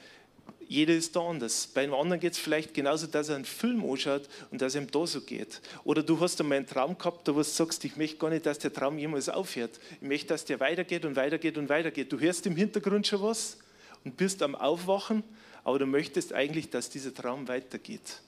jeder 0.69 0.95
ist 0.95 1.15
da 1.15 1.21
anders. 1.21 1.69
Bei 1.69 1.85
einem 1.85 1.95
anderen 1.95 2.21
geht 2.21 2.33
es 2.33 2.39
vielleicht 2.39 2.75
genauso, 2.75 3.07
dass 3.07 3.29
er 3.29 3.37
einen 3.37 3.45
Film 3.45 3.89
anschaut 3.89 4.29
und 4.51 4.61
dass 4.61 4.75
ihm 4.75 4.91
da 4.91 5.07
so 5.07 5.21
geht. 5.21 5.61
Oder 5.85 6.03
du 6.03 6.19
hast 6.19 6.41
einmal 6.41 6.59
einen 6.59 6.67
Traum 6.67 6.99
gehabt, 6.99 7.29
wo 7.29 7.33
du 7.33 7.43
sagst, 7.45 7.85
ich 7.85 7.97
möchte 7.97 8.17
gar 8.17 8.31
nicht, 8.31 8.47
dass 8.47 8.59
der 8.59 8.73
Traum 8.73 8.99
jemals 8.99 9.29
aufhört. 9.29 9.79
Ich 10.01 10.09
möchte, 10.09 10.29
dass 10.29 10.45
der 10.45 10.59
weitergeht 10.59 11.05
und 11.05 11.15
weitergeht 11.15 11.57
und 11.57 11.69
weitergeht. 11.69 12.13
Du 12.13 12.19
hörst 12.19 12.47
im 12.47 12.57
Hintergrund 12.57 13.07
schon 13.07 13.23
was 13.23 13.59
und 14.05 14.17
bist 14.17 14.43
am 14.43 14.57
Aufwachen, 14.57 15.23
aber 15.63 15.79
du 15.79 15.87
möchtest 15.87 16.33
eigentlich, 16.33 16.69
dass 16.69 16.91
dieser 16.91 17.15
Traum 17.15 17.47
weitergeht. 17.47 18.21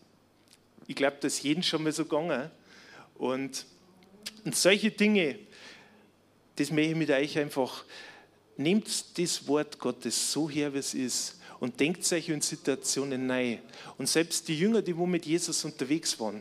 Ich 0.87 0.95
glaube, 0.95 1.17
das 1.21 1.35
ist 1.35 1.43
jedem 1.43 1.65
schon 1.65 1.83
mal 1.83 1.93
so 1.93 2.05
gegangen. 2.05 2.51
Und, 3.17 3.67
und 4.45 4.55
solche 4.55 4.93
Dinge, 4.93 5.41
das 6.55 6.71
möchte 6.71 6.93
ich 6.93 6.97
mit 6.97 7.11
euch 7.11 7.37
einfach, 7.37 7.85
nehmt 8.57 9.19
das 9.19 9.49
Wort 9.49 9.81
Gottes 9.81 10.33
so 10.33 10.49
her, 10.49 10.73
wie 10.73 10.79
es 10.79 10.95
ist 10.95 11.38
und 11.61 11.81
denkt 11.81 12.11
euch 12.13 12.29
in 12.29 12.41
Situationen 12.41 13.31
rein. 13.31 13.61
Und 13.97 14.09
selbst 14.09 14.49
die 14.49 14.59
Jünger, 14.59 14.83
die 14.83 14.97
wo 14.97 15.07
mit 15.07 15.27
Jesus 15.27 15.65
unterwegs 15.65 16.19
waren, 16.21 16.41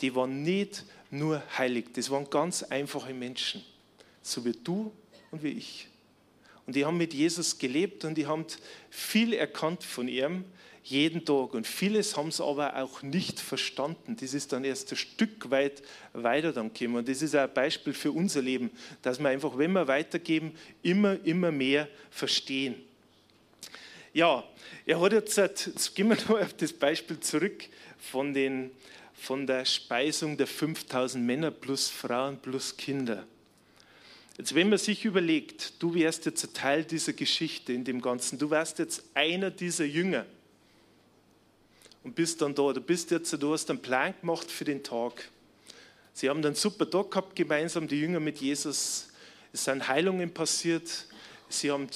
die 0.00 0.14
waren 0.14 0.42
nicht 0.42 0.84
nur 1.10 1.42
heilig, 1.56 1.86
das 1.94 2.10
waren 2.10 2.28
ganz 2.28 2.62
einfache 2.62 3.12
Menschen, 3.12 3.62
so 4.22 4.44
wie 4.44 4.52
du 4.52 4.92
und 5.30 5.42
wie 5.42 5.50
ich. 5.50 5.88
Und 6.66 6.76
die 6.76 6.84
haben 6.84 6.96
mit 6.96 7.12
Jesus 7.12 7.58
gelebt 7.58 8.04
und 8.04 8.16
die 8.16 8.26
haben 8.26 8.46
viel 8.88 9.32
erkannt 9.32 9.82
von 9.82 10.06
ihm, 10.08 10.44
jeden 10.84 11.24
Tag. 11.24 11.54
Und 11.54 11.66
vieles 11.66 12.16
haben 12.16 12.30
sie 12.30 12.44
aber 12.44 12.76
auch 12.76 13.02
nicht 13.02 13.40
verstanden. 13.40 14.16
Das 14.20 14.34
ist 14.34 14.52
dann 14.52 14.64
erst 14.64 14.92
ein 14.92 14.96
Stück 14.96 15.50
weit 15.50 15.82
weiter 16.12 16.52
dann 16.52 16.72
gekommen. 16.72 16.96
Und 16.96 17.08
das 17.08 17.22
ist 17.22 17.34
auch 17.34 17.42
ein 17.42 17.54
Beispiel 17.54 17.92
für 17.92 18.12
unser 18.12 18.42
Leben, 18.42 18.70
dass 19.02 19.18
wir 19.18 19.28
einfach, 19.28 19.56
wenn 19.58 19.72
wir 19.72 19.88
weitergeben, 19.88 20.52
immer, 20.82 21.18
immer 21.24 21.52
mehr 21.52 21.88
verstehen. 22.10 22.76
Ja, 24.14 24.44
er 24.84 25.00
hat 25.00 25.12
jetzt, 25.12 25.38
jetzt 25.38 25.94
gehen 25.94 26.08
wir 26.08 26.16
noch 26.28 26.40
auf 26.40 26.54
das 26.54 26.72
Beispiel 26.72 27.18
zurück 27.20 27.64
von, 27.98 28.34
den, 28.34 28.70
von 29.14 29.46
der 29.46 29.64
Speisung 29.64 30.36
der 30.36 30.46
5000 30.46 31.24
Männer 31.24 31.50
plus 31.50 31.88
Frauen 31.88 32.38
plus 32.38 32.76
Kinder. 32.76 33.26
Jetzt, 34.36 34.54
wenn 34.54 34.68
man 34.68 34.78
sich 34.78 35.04
überlegt, 35.04 35.74
du 35.82 35.94
wärst 35.94 36.26
jetzt 36.26 36.44
ein 36.44 36.52
Teil 36.52 36.84
dieser 36.84 37.12
Geschichte 37.14 37.72
in 37.72 37.84
dem 37.84 38.02
Ganzen, 38.02 38.38
du 38.38 38.50
wärst 38.50 38.78
jetzt 38.78 39.04
einer 39.14 39.50
dieser 39.50 39.84
Jünger 39.84 40.26
und 42.02 42.14
bist 42.14 42.42
dann 42.42 42.54
da, 42.54 42.72
du 42.72 42.80
bist 42.80 43.10
jetzt, 43.10 43.32
du 43.32 43.52
hast 43.52 43.70
einen 43.70 43.80
Plan 43.80 44.14
gemacht 44.20 44.50
für 44.50 44.64
den 44.64 44.82
Tag. 44.82 45.30
Sie 46.12 46.28
haben 46.28 46.44
einen 46.44 46.54
super 46.54 46.88
Tag 46.88 47.10
gehabt 47.10 47.36
gemeinsam, 47.36 47.88
die 47.88 48.00
Jünger 48.00 48.20
mit 48.20 48.38
Jesus. 48.38 49.08
Es 49.52 49.64
sind 49.64 49.88
Heilungen 49.88 50.32
passiert. 50.32 51.06
Sie 51.48 51.70
haben 51.70 51.88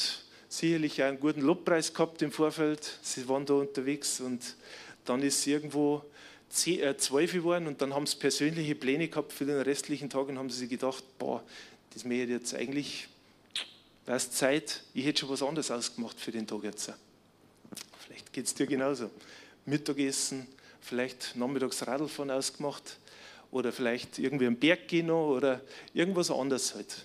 sicherlich 0.49 1.03
einen 1.03 1.21
guten 1.21 1.41
Lobpreis 1.41 1.93
gehabt 1.93 2.23
im 2.23 2.33
Vorfeld. 2.33 2.99
Sie 3.03 3.29
waren 3.29 3.47
da 3.47 3.55
unterwegs 3.55 4.21
und 4.21 4.57
dann 5.05 5.23
ist 5.23 5.39
es 5.41 5.47
irgendwo 5.47 6.03
äh, 6.67 6.97
zwölf 6.97 7.33
geworden 7.33 7.67
und 7.67 7.81
dann 7.83 7.95
haben 7.95 8.07
sie 8.07 8.17
persönliche 8.17 8.75
Pläne 8.75 9.09
gehabt 9.09 9.33
für 9.33 9.45
den 9.45 9.61
restlichen 9.61 10.11
Tag 10.11 10.29
und 10.29 10.39
haben 10.39 10.51
sie 10.51 10.61
sich 10.61 10.71
gedacht, 10.71 11.05
boah, 11.19 11.43
das 11.93 12.05
ich 12.05 12.29
jetzt 12.29 12.55
eigentlich, 12.55 13.09
wäre 14.05 14.19
Zeit, 14.19 14.83
ich 14.95 15.05
hätte 15.07 15.21
schon 15.21 15.31
was 15.31 15.43
anderes 15.43 15.71
ausgemacht 15.71 16.21
für 16.21 16.31
den 16.31 16.47
Tag 16.47 16.63
jetzt. 16.63 16.93
Vielleicht 17.99 18.33
geht 18.33 18.47
es 18.47 18.55
dir 18.55 18.67
genauso. 18.67 19.11
Mittagessen, 19.65 20.47
vielleicht 20.81 21.35
nachmittags 21.37 21.87
Radlfahren 21.87 22.31
ausgemacht 22.31 22.99
oder 23.51 23.73
vielleicht 23.73 24.19
irgendwie 24.19 24.47
am 24.47 24.57
Berg 24.57 24.89
gehen 24.89 25.11
oder 25.11 25.61
irgendwas 25.95 26.31
anderes 26.31 26.75
halt. 26.75 27.05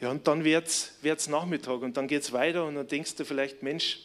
Ja, 0.00 0.10
und 0.12 0.28
dann 0.28 0.44
wird 0.44 0.68
es 1.02 1.28
Nachmittag 1.28 1.82
und 1.82 1.96
dann 1.96 2.06
geht 2.06 2.22
es 2.22 2.32
weiter 2.32 2.64
und 2.64 2.76
dann 2.76 2.86
denkst 2.86 3.16
du 3.16 3.24
vielleicht, 3.24 3.64
Mensch, 3.64 3.98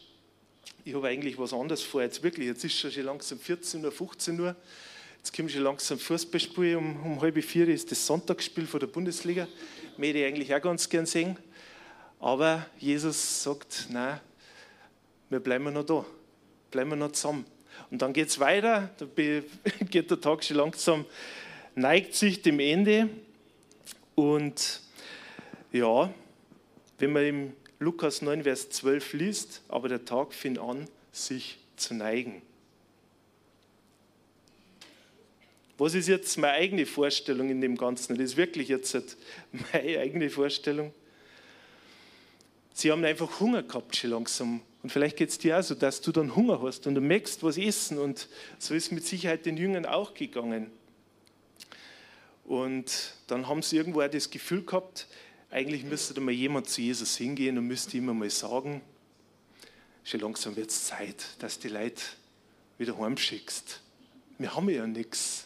ich 0.83 0.95
habe 0.95 1.07
eigentlich 1.07 1.37
was 1.37 1.53
anderes 1.53 1.83
vor. 1.83 2.01
Jetzt 2.01 2.23
wirklich, 2.23 2.47
jetzt 2.47 2.63
ist 2.63 2.79
schon 2.79 2.91
langsam 3.03 3.37
14 3.39 3.85
Uhr, 3.85 3.91
15 3.91 4.39
Uhr. 4.39 4.55
Jetzt 5.17 5.35
kommt 5.35 5.51
schon 5.51 5.61
langsam 5.61 5.99
Fußballspiel. 5.99 6.75
Um, 6.75 6.99
um 7.03 7.21
halb 7.21 7.41
vier 7.43 7.67
ist 7.67 7.91
das 7.91 8.05
Sonntagsspiel 8.07 8.65
von 8.65 8.79
der 8.79 8.87
Bundesliga. 8.87 9.47
Möchte 9.95 10.17
ich 10.17 10.25
eigentlich 10.25 10.53
auch 10.53 10.61
ganz 10.61 10.89
gern 10.89 11.05
sehen. 11.05 11.37
Aber 12.19 12.65
Jesus 12.79 13.43
sagt, 13.43 13.87
nein, 13.89 14.19
wir 15.29 15.39
bleiben 15.39 15.71
noch 15.71 15.85
da. 15.85 16.05
Bleiben 16.71 16.89
wir 16.89 16.95
noch 16.95 17.11
zusammen. 17.11 17.45
Und 17.91 18.01
dann 18.01 18.13
geht 18.13 18.29
es 18.29 18.39
weiter. 18.39 18.89
Da 18.97 19.05
geht 19.89 20.09
der 20.09 20.19
Tag 20.19 20.43
schon 20.43 20.57
langsam, 20.57 21.05
neigt 21.75 22.15
sich 22.15 22.41
dem 22.41 22.59
Ende. 22.59 23.09
Und 24.15 24.81
ja, 25.73 26.13
wenn 26.99 27.11
man 27.11 27.25
im 27.25 27.53
Lukas 27.79 28.21
9, 28.21 28.43
Vers 28.43 28.69
12 28.69 29.13
liest, 29.13 29.61
aber 29.67 29.89
der 29.89 30.05
Tag 30.05 30.33
fing 30.33 30.57
an, 30.57 30.87
sich 31.11 31.59
zu 31.75 31.93
neigen. 31.93 32.41
Was 35.77 35.95
ist 35.95 36.07
jetzt 36.07 36.37
meine 36.37 36.53
eigene 36.53 36.85
Vorstellung 36.85 37.49
in 37.49 37.59
dem 37.59 37.75
Ganzen? 37.75 38.15
Das 38.15 38.23
ist 38.23 38.37
wirklich 38.37 38.69
jetzt 38.69 39.17
meine 39.73 39.99
eigene 39.99 40.29
Vorstellung. 40.29 40.93
Sie 42.73 42.91
haben 42.91 43.03
einfach 43.03 43.39
Hunger 43.39 43.63
gehabt 43.63 43.95
schon 43.95 44.11
langsam. 44.11 44.61
Und 44.81 44.91
vielleicht 44.91 45.17
geht 45.17 45.29
es 45.29 45.37
dir 45.37 45.59
auch 45.59 45.63
so, 45.63 45.75
dass 45.75 46.01
du 46.01 46.11
dann 46.11 46.35
Hunger 46.35 46.61
hast 46.61 46.87
und 46.87 46.95
du 46.95 47.01
merkst 47.01 47.43
was 47.43 47.57
essen. 47.57 47.97
Und 47.97 48.29
so 48.59 48.73
ist 48.73 48.91
mit 48.91 49.05
Sicherheit 49.05 49.45
den 49.45 49.57
Jüngern 49.57 49.85
auch 49.85 50.13
gegangen. 50.13 50.71
Und 52.45 53.13
dann 53.27 53.47
haben 53.47 53.61
sie 53.61 53.77
irgendwo 53.77 54.01
auch 54.01 54.09
das 54.09 54.29
Gefühl 54.29 54.63
gehabt, 54.63 55.07
eigentlich 55.53 55.83
müsste 55.83 56.15
da 56.15 56.21
mal 56.21 56.31
jemand 56.31 56.67
zu 56.67 56.81
Jesus 56.81 57.15
hingehen 57.15 57.59
und 57.59 57.67
müsste 57.67 57.95
ihm 57.95 58.05
mal 58.05 58.29
sagen, 58.31 58.81
schon 60.03 60.19
langsam 60.21 60.55
wird 60.55 60.71
es 60.71 60.85
Zeit, 60.85 61.23
dass 61.37 61.59
die 61.59 61.67
Leute 61.67 62.01
wieder 62.79 62.97
heimschickst. 62.97 63.79
Wir 64.39 64.55
haben 64.55 64.67
ja 64.69 64.87
nichts. 64.87 65.45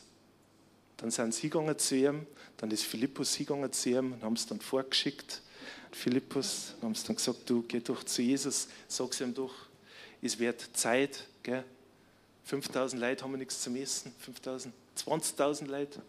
Dann 0.96 1.12
sind 1.12 1.34
sie 1.34 1.50
gegangen 1.50 1.78
zu 1.78 1.96
ihm, 1.96 2.26
dann 2.56 2.72
ist 2.72 2.86
Philippus 2.86 3.38
gegangen 3.38 3.72
zu 3.74 3.90
ihm 3.90 4.14
und 4.14 4.24
haben 4.24 4.34
es 4.34 4.46
dann 4.46 4.62
vorgeschickt. 4.62 5.42
Philippus, 5.92 6.74
und 6.78 6.86
haben 6.86 6.96
sie 6.96 7.08
dann 7.08 7.18
gesagt, 7.18 7.50
du 7.50 7.64
geh 7.64 7.82
doch 7.82 8.04
zu 8.04 8.22
Jesus, 8.22 8.70
sag 8.88 9.12
es 9.12 9.20
ihm 9.20 9.34
doch, 9.34 9.54
es 10.22 10.40
wird 10.40 10.70
Zeit, 10.74 11.28
gell? 11.44 11.66
5000 12.46 13.02
Leute 13.02 13.26
haben 13.26 13.32
wir 13.32 13.38
nichts 13.38 13.62
zum 13.62 13.76
Essen, 13.76 14.14
5000, 14.20 14.74
20.000 14.98 15.68
Leute. 15.68 16.02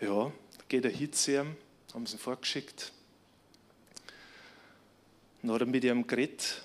Ja, 0.00 0.32
geht 0.68 0.84
er 0.84 0.90
hin 0.90 1.12
zu 1.12 1.32
ihm, 1.32 1.56
haben 1.92 2.06
sie 2.06 2.16
ihn 2.16 2.18
vorgeschickt. 2.18 2.92
Dann 5.42 5.52
hat 5.52 5.60
er 5.60 5.66
mit 5.66 5.84
ihm 5.84 6.06
geredet. 6.06 6.62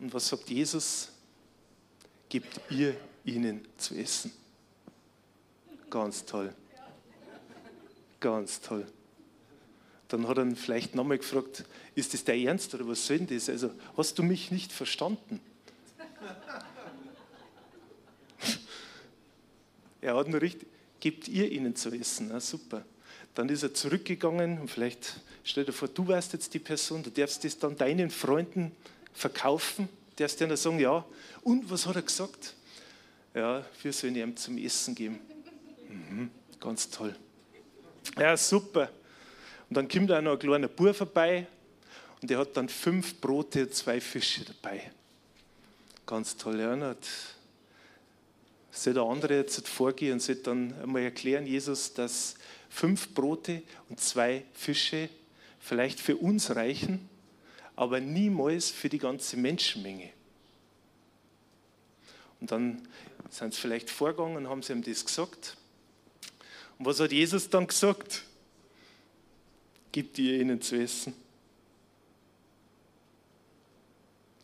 Und 0.00 0.12
was 0.12 0.28
sagt 0.28 0.50
Jesus? 0.50 1.08
Gebt 2.28 2.60
ihr 2.70 2.96
ihnen 3.24 3.66
zu 3.78 3.94
essen. 3.94 4.32
Ganz 5.88 6.24
toll. 6.24 6.54
Ganz 8.20 8.60
toll. 8.60 8.86
Dann 10.08 10.28
hat 10.28 10.38
er 10.38 10.44
ihn 10.44 10.56
vielleicht 10.56 10.94
nochmal 10.94 11.18
gefragt, 11.18 11.64
ist 11.94 12.14
das 12.14 12.24
der 12.24 12.36
Ernst 12.36 12.74
oder 12.74 12.86
was 12.86 13.06
soll 13.06 13.18
denn 13.18 13.28
das? 13.28 13.48
Also, 13.48 13.70
hast 13.96 14.18
du 14.18 14.22
mich 14.22 14.50
nicht 14.50 14.72
verstanden? 14.72 15.40
er 20.00 20.16
hat 20.16 20.28
nur 20.28 20.40
richtig, 20.40 20.68
gebt 21.00 21.28
ihr 21.28 21.50
ihnen 21.50 21.74
zu 21.74 21.90
essen. 21.90 22.28
Na, 22.28 22.40
super. 22.40 22.84
Dann 23.36 23.50
ist 23.50 23.62
er 23.62 23.74
zurückgegangen 23.74 24.58
und 24.58 24.68
vielleicht 24.68 25.20
stell 25.44 25.66
dir 25.66 25.72
vor, 25.72 25.88
du 25.88 26.08
warst 26.08 26.32
jetzt 26.32 26.54
die 26.54 26.58
Person, 26.58 27.02
du 27.02 27.10
darfst 27.10 27.44
das 27.44 27.58
dann 27.58 27.76
deinen 27.76 28.08
Freunden 28.10 28.72
verkaufen, 29.12 29.90
darfst 30.16 30.40
denen 30.40 30.56
sagen, 30.56 30.80
ja. 30.80 31.04
Und 31.42 31.70
was 31.70 31.86
hat 31.86 31.96
er 31.96 32.02
gesagt? 32.02 32.54
Ja, 33.34 33.62
wir 33.82 33.92
sollen 33.92 34.16
ihm 34.16 34.34
zum 34.36 34.56
Essen 34.56 34.94
geben. 34.94 35.20
Mhm, 35.90 36.30
ganz 36.58 36.88
toll. 36.88 37.14
Ja, 38.18 38.34
super. 38.38 38.90
Und 39.68 39.76
dann 39.76 39.86
kommt 39.86 40.10
auch 40.10 40.22
noch 40.22 40.32
ein 40.32 40.38
kleiner 40.38 40.68
Bub 40.68 40.96
vorbei 40.96 41.46
und 42.22 42.30
der 42.30 42.38
hat 42.38 42.56
dann 42.56 42.70
fünf 42.70 43.20
Brote 43.20 43.64
und 43.64 43.74
zwei 43.74 44.00
Fische 44.00 44.46
dabei. 44.46 44.90
Ganz 46.06 46.38
toll. 46.38 46.58
Ja, 46.58 46.72
und 46.72 46.96
soll 48.70 48.94
der 48.94 49.02
andere 49.02 49.36
jetzt 49.36 49.68
vorgehen 49.68 50.14
und 50.14 50.20
soll 50.20 50.36
dann 50.36 50.72
einmal 50.82 51.02
erklären, 51.02 51.46
Jesus, 51.46 51.92
dass 51.92 52.36
fünf 52.76 53.14
Brote 53.14 53.62
und 53.88 54.00
zwei 54.00 54.44
Fische 54.52 55.08
vielleicht 55.60 55.98
für 55.98 56.18
uns 56.18 56.54
reichen, 56.54 57.08
aber 57.74 58.00
niemals 58.00 58.68
für 58.68 58.90
die 58.90 58.98
ganze 58.98 59.38
Menschenmenge. 59.38 60.10
Und 62.38 62.52
dann 62.52 62.86
sind 63.30 63.54
sie 63.54 63.60
vielleicht 63.62 63.88
vorgegangen 63.88 64.36
und 64.36 64.48
haben 64.48 64.62
sie 64.62 64.74
ihm 64.74 64.82
das 64.82 65.06
gesagt. 65.06 65.56
Und 66.78 66.84
was 66.84 67.00
hat 67.00 67.12
Jesus 67.12 67.48
dann 67.48 67.66
gesagt? 67.66 68.24
Gibt 69.90 70.18
ihr 70.18 70.38
ihnen 70.38 70.60
zu 70.60 70.78
essen? 70.78 71.14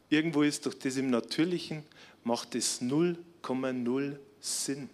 Irgendwo 0.09 0.43
ist 0.43 0.65
doch 0.65 0.73
das 0.73 0.97
im 0.97 1.11
Natürlichen, 1.11 1.85
macht 2.25 2.55
es 2.55 2.81
0,0 2.81 4.17
Sinn. 4.41 4.89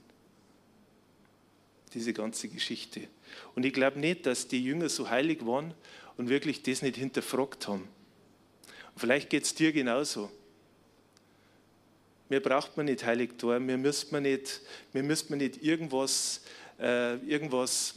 Diese 1.95 2.13
ganze 2.13 2.49
Geschichte. 2.49 3.07
Und 3.55 3.65
ich 3.65 3.73
glaube 3.73 3.99
nicht, 3.99 4.27
dass 4.27 4.49
die 4.49 4.63
Jünger 4.63 4.89
so 4.89 5.11
heilig 5.11 5.45
waren 5.47 5.75
und 6.17 6.29
wirklich 6.29 6.63
das 6.63 6.83
nicht 6.83 6.97
hinterfragt 6.97 7.69
haben. 7.69 7.89
Und 8.95 8.99
vielleicht 8.99 9.31
geht 9.31 9.45
es 9.45 9.55
dir 9.55 9.73
genauso. 9.73 10.31
Mir 12.29 12.41
braucht 12.41 12.77
man 12.77 12.87
nicht 12.87 13.05
Heiligtor, 13.07 13.59
mir 13.59 13.79
müsste 13.79 14.13
man 14.13 14.25
nicht, 14.25 14.61
mir 14.93 15.03
müsste 15.03 15.31
man 15.31 15.39
nicht 15.39 15.63
irgendwas, 15.63 16.43
äh, 16.79 17.17
irgendwas 17.27 17.95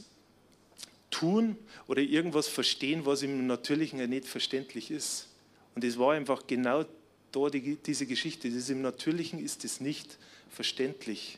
tun 1.10 1.58
oder 1.88 2.02
irgendwas 2.02 2.48
verstehen, 2.48 3.06
was 3.06 3.24
im 3.24 3.46
Natürlichen 3.48 4.00
ja 4.00 4.08
nicht 4.08 4.26
verständlich 4.26 4.90
ist. 4.90 5.28
Und 5.76 5.84
es 5.84 6.00
war 6.00 6.14
einfach 6.14 6.48
genau 6.48 6.86
da 7.32 7.50
die, 7.50 7.76
diese 7.76 8.06
Geschichte. 8.06 8.50
Das 8.50 8.70
Im 8.70 8.82
Natürlichen 8.82 9.40
ist 9.40 9.66
es 9.66 9.82
nicht 9.82 10.18
verständlich, 10.50 11.38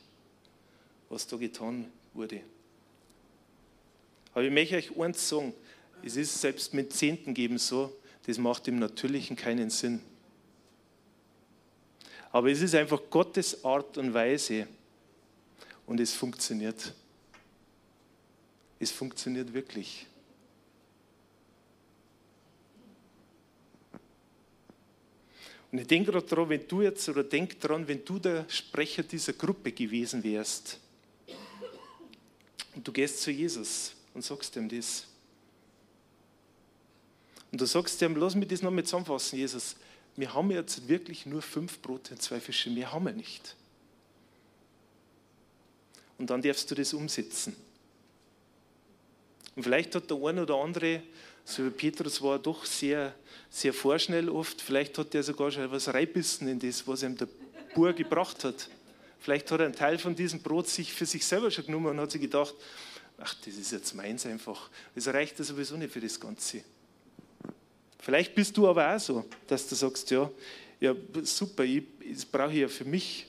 was 1.10 1.28
da 1.28 1.38
getan 1.38 1.91
wurde. 2.13 2.41
Aber 4.34 4.43
ich 4.43 4.52
möchte 4.52 4.76
euch 4.76 4.98
eins 5.00 5.30
sagen, 5.30 5.54
es 6.04 6.15
ist 6.15 6.41
selbst 6.41 6.74
mit 6.74 6.91
Zehnten 6.93 7.34
geben 7.34 7.58
so, 7.58 7.96
das 8.26 8.38
macht 8.38 8.67
im 8.67 8.80
Natürlichen 8.80 9.36
keinen 9.36 9.69
Sinn. 9.69 10.02
Aber 12.32 12.50
es 12.50 12.62
ist 12.62 12.74
einfach 12.74 13.00
Gottes 13.10 13.63
Art 13.63 13.98
und 13.98 14.13
Weise 14.13 14.67
und 15.86 16.00
es 16.00 16.13
funktioniert. 16.13 16.93
Es 18.80 18.91
funktioniert 18.91 19.54
wirklich. 19.54 20.08
Und 25.72 25.80
ich 25.80 25.88
denke 25.88 26.12
gerade 26.12 26.26
daran, 26.26 26.50
wenn 26.50 26.67
du 26.67 26.82
jetzt, 26.82 27.08
oder 27.10 27.24
denk 27.24 27.60
daran, 27.60 27.88
wenn 27.88 28.04
du 28.04 28.19
der 28.19 28.46
Sprecher 28.50 29.04
dieser 29.04 29.34
Gruppe 29.34 29.72
gewesen 29.72 30.24
wärst 30.24 30.80
und 32.76 32.88
du 32.88 32.91
gehst 32.91 33.22
zu 33.22 33.32
Jesus 33.32 33.96
und 34.13 34.23
sagst 34.23 34.56
ihm 34.56 34.69
das. 34.69 35.06
Und 37.52 37.62
du 37.62 37.65
sagst 37.65 38.02
ihm, 38.02 38.15
lass 38.15 38.36
mich 38.36 38.47
das 38.47 38.62
nochmal 38.62 38.84
zusammenfassen, 38.84 39.38
Jesus 39.38 39.76
wir 40.15 40.34
haben 40.34 40.52
jetzt 40.52 40.88
wirklich 40.88 41.26
nur 41.26 41.41
fünf 41.41 41.82
Brote 41.82 42.13
und 42.13 42.21
zwei 42.21 42.39
Fische, 42.39 42.69
mehr 42.69 42.91
haben 42.91 43.06
wir 43.06 43.13
nicht. 43.13 43.56
Und 46.17 46.30
dann 46.30 46.41
darfst 46.41 46.69
du 46.69 46.76
das 46.76 46.93
umsetzen. 46.93 47.56
Und 49.56 49.63
vielleicht 49.63 49.95
hat 49.95 50.10
der 50.10 50.17
eine 50.17 50.43
oder 50.43 50.56
andere, 50.56 51.02
so 51.43 51.65
wie 51.65 51.69
Petrus 51.71 52.21
war 52.21 52.39
doch 52.39 52.65
sehr, 52.65 53.13
sehr 53.49 53.73
vorschnell 53.73 54.30
oft, 54.30 54.62
vielleicht 54.62 54.97
hat 54.97 55.13
er 55.15 55.23
sogar 55.23 55.52
schon 55.52 55.69
was 55.71 55.91
reinbissen 55.91 56.47
in 56.47 56.60
das, 56.60 56.88
was 56.88 57.04
ihm 57.04 57.17
der 57.17 57.28
Bur 57.73 57.93
gebracht 57.93 58.43
hat. 58.43 58.69
Vielleicht 59.24 59.50
hat 59.52 59.62
er 59.62 59.68
einen 59.68 59.76
Teil 59.76 59.98
von 59.98 60.18
diesem 60.18 60.42
Brot 60.42 60.68
sich 60.68 60.92
für 60.92 61.06
sich 61.06 61.26
selber 61.26 61.50
schon 61.50 61.66
genommen 61.66 61.86
und 61.86 62.00
hat 62.02 62.12
sich 62.12 62.20
gedacht, 62.20 62.54
ach, 63.18 63.34
das 63.46 63.56
ist 63.56 63.72
jetzt 63.72 63.96
meins 63.96 64.26
einfach. 64.26 64.70
Das 64.96 65.08
reicht 65.08 65.40
ja 65.40 65.46
sowieso 65.46 65.78
nicht 65.78 65.94
für 65.94 66.02
das 66.02 66.20
Ganze. 66.20 66.62
Vielleicht 68.00 68.36
bist 68.36 68.58
du 68.58 68.68
aber 68.68 68.94
auch 68.94 69.00
so, 69.00 69.24
dass 69.48 69.66
du 69.66 69.76
sagst, 69.76 70.12
ja, 70.12 70.30
ja 70.82 70.94
super, 71.22 71.64
ich, 71.64 71.84
das 72.12 72.26
brauche 72.26 72.52
ich 72.52 72.60
ja 72.60 72.68
für 72.68 72.84
mich. 72.84 73.26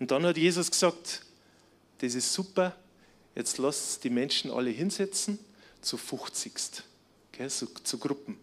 Und 0.00 0.10
dann 0.10 0.24
hat 0.24 0.38
Jesus 0.38 0.70
gesagt, 0.70 1.26
das 1.98 2.14
ist 2.14 2.32
super, 2.32 2.74
jetzt 3.34 3.58
lasst 3.58 4.02
die 4.02 4.08
Menschen 4.08 4.50
alle 4.50 4.70
hinsetzen, 4.70 5.38
zu 5.82 5.98
50. 5.98 6.54
Okay, 7.34 7.48
zu, 7.48 7.66
zu 7.66 7.98
Gruppen. 7.98 8.38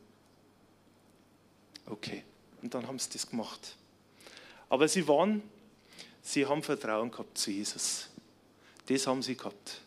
Okay, 1.87 2.23
und 2.61 2.75
dann 2.75 2.85
haben 2.85 2.99
sie 2.99 3.09
das 3.11 3.27
gemacht. 3.27 3.75
Aber 4.75 4.89
sie 4.89 5.07
waren, 5.07 5.41
sie 6.21 6.45
haben 6.45 6.61
Vertrauen 6.61 7.09
gehabt 7.09 7.37
zu 7.37 7.49
Jesus. 7.49 8.09
Das 8.87 9.07
haben 9.07 9.21
sie 9.21 9.37
gehabt. 9.37 9.79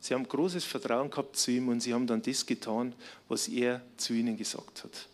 Sie 0.00 0.14
haben 0.14 0.26
großes 0.26 0.64
Vertrauen 0.64 1.08
gehabt 1.08 1.36
zu 1.36 1.52
ihm 1.52 1.68
und 1.68 1.80
sie 1.80 1.94
haben 1.94 2.04
dann 2.04 2.20
das 2.20 2.44
getan, 2.44 2.92
was 3.28 3.46
er 3.46 3.80
zu 3.96 4.14
ihnen 4.14 4.36
gesagt 4.36 4.82
hat. 4.82 5.08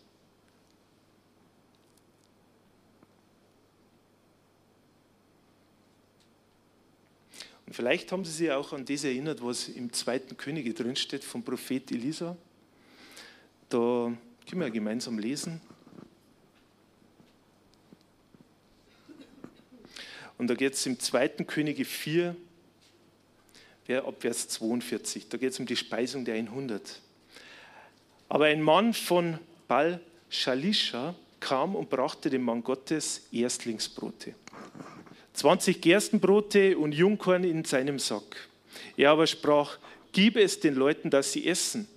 Und 7.67 7.75
vielleicht 7.75 8.11
haben 8.11 8.25
sie 8.25 8.31
sich 8.31 8.51
auch 8.51 8.73
an 8.73 8.83
das 8.83 9.03
erinnert, 9.03 9.45
was 9.45 9.67
im 9.67 9.93
zweiten 9.93 10.35
Könige 10.37 10.73
drinsteht 10.73 11.23
vom 11.23 11.43
Prophet 11.43 11.91
Elisa. 11.91 12.35
Da 13.69 14.11
können 14.49 14.61
wir 14.61 14.71
gemeinsam 14.71 15.19
lesen. 15.19 15.61
Und 20.37 20.47
da 20.47 20.55
geht 20.55 20.73
es 20.73 20.85
im 20.85 20.99
zweiten 20.99 21.47
Könige 21.47 21.85
4, 21.85 22.35
ab 23.89 24.15
Vers 24.19 24.47
42. 24.49 25.29
Da 25.29 25.37
geht 25.37 25.51
es 25.51 25.59
um 25.59 25.65
die 25.65 25.75
Speisung 25.75 26.25
der 26.25 26.35
100. 26.35 27.01
Aber 28.27 28.45
ein 28.45 28.61
Mann 28.61 28.93
von 28.93 29.39
Bal 29.67 30.01
Shalisha 30.29 31.15
kam 31.39 31.75
und 31.75 31.89
brachte 31.89 32.29
dem 32.29 32.43
Mann 32.43 32.63
Gottes 32.63 33.27
Erstlingsbrote. 33.31 34.33
20 35.33 35.81
Gerstenbrote 35.81 36.77
und 36.77 36.93
Jungkorn 36.93 37.43
in 37.43 37.63
seinem 37.65 37.99
Sack. 37.99 38.49
Er 38.97 39.11
aber 39.11 39.27
sprach, 39.27 39.77
gib 40.11 40.37
es 40.37 40.59
den 40.59 40.75
Leuten, 40.75 41.09
dass 41.09 41.33
sie 41.33 41.45
essen. 41.45 41.87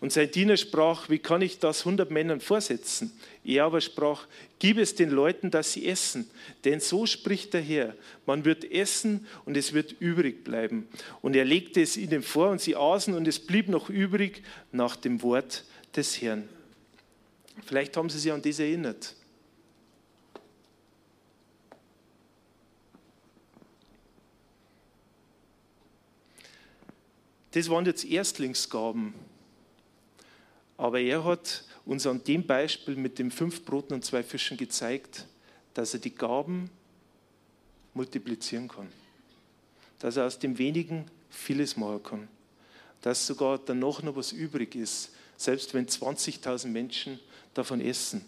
Und 0.00 0.12
sein 0.12 0.30
Diener 0.30 0.56
sprach, 0.56 1.08
wie 1.08 1.18
kann 1.18 1.42
ich 1.42 1.58
das 1.58 1.84
hundert 1.84 2.10
Männern 2.10 2.40
vorsetzen? 2.40 3.12
Er 3.44 3.64
aber 3.64 3.80
sprach, 3.80 4.26
gib 4.58 4.78
es 4.78 4.94
den 4.94 5.10
Leuten, 5.10 5.50
dass 5.50 5.72
sie 5.72 5.86
essen. 5.86 6.28
Denn 6.64 6.80
so 6.80 7.06
spricht 7.06 7.54
der 7.54 7.60
Herr, 7.60 7.94
man 8.26 8.44
wird 8.44 8.70
essen 8.70 9.26
und 9.44 9.56
es 9.56 9.72
wird 9.72 9.94
übrig 10.00 10.44
bleiben. 10.44 10.88
Und 11.22 11.36
er 11.36 11.44
legte 11.44 11.80
es 11.80 11.96
ihnen 11.96 12.22
vor 12.22 12.50
und 12.50 12.60
sie 12.60 12.76
aßen 12.76 13.14
und 13.14 13.26
es 13.28 13.38
blieb 13.38 13.68
noch 13.68 13.88
übrig 13.90 14.42
nach 14.72 14.96
dem 14.96 15.22
Wort 15.22 15.64
des 15.96 16.20
Herrn. 16.20 16.48
Vielleicht 17.66 17.96
haben 17.96 18.08
Sie 18.08 18.18
sich 18.18 18.32
an 18.32 18.42
das 18.42 18.58
erinnert. 18.58 19.14
das 27.58 27.68
waren 27.68 27.84
jetzt 27.86 28.04
Erstlingsgaben. 28.04 29.14
Aber 30.78 31.00
er 31.00 31.24
hat 31.24 31.64
uns 31.84 32.06
an 32.06 32.22
dem 32.24 32.46
Beispiel 32.46 32.94
mit 32.94 33.18
den 33.18 33.30
fünf 33.30 33.64
Broten 33.64 33.94
und 33.94 34.04
zwei 34.04 34.22
Fischen 34.22 34.56
gezeigt, 34.56 35.26
dass 35.74 35.92
er 35.92 36.00
die 36.00 36.14
Gaben 36.14 36.70
multiplizieren 37.94 38.68
kann. 38.68 38.88
Dass 39.98 40.16
er 40.16 40.26
aus 40.26 40.38
dem 40.38 40.56
wenigen 40.56 41.10
vieles 41.30 41.76
machen 41.76 42.02
kann. 42.02 42.28
Dass 43.02 43.26
sogar 43.26 43.58
danach 43.58 44.02
noch 44.02 44.14
was 44.14 44.30
übrig 44.30 44.76
ist, 44.76 45.10
selbst 45.36 45.74
wenn 45.74 45.86
20.000 45.86 46.68
Menschen 46.68 47.18
davon 47.54 47.80
essen. 47.80 48.24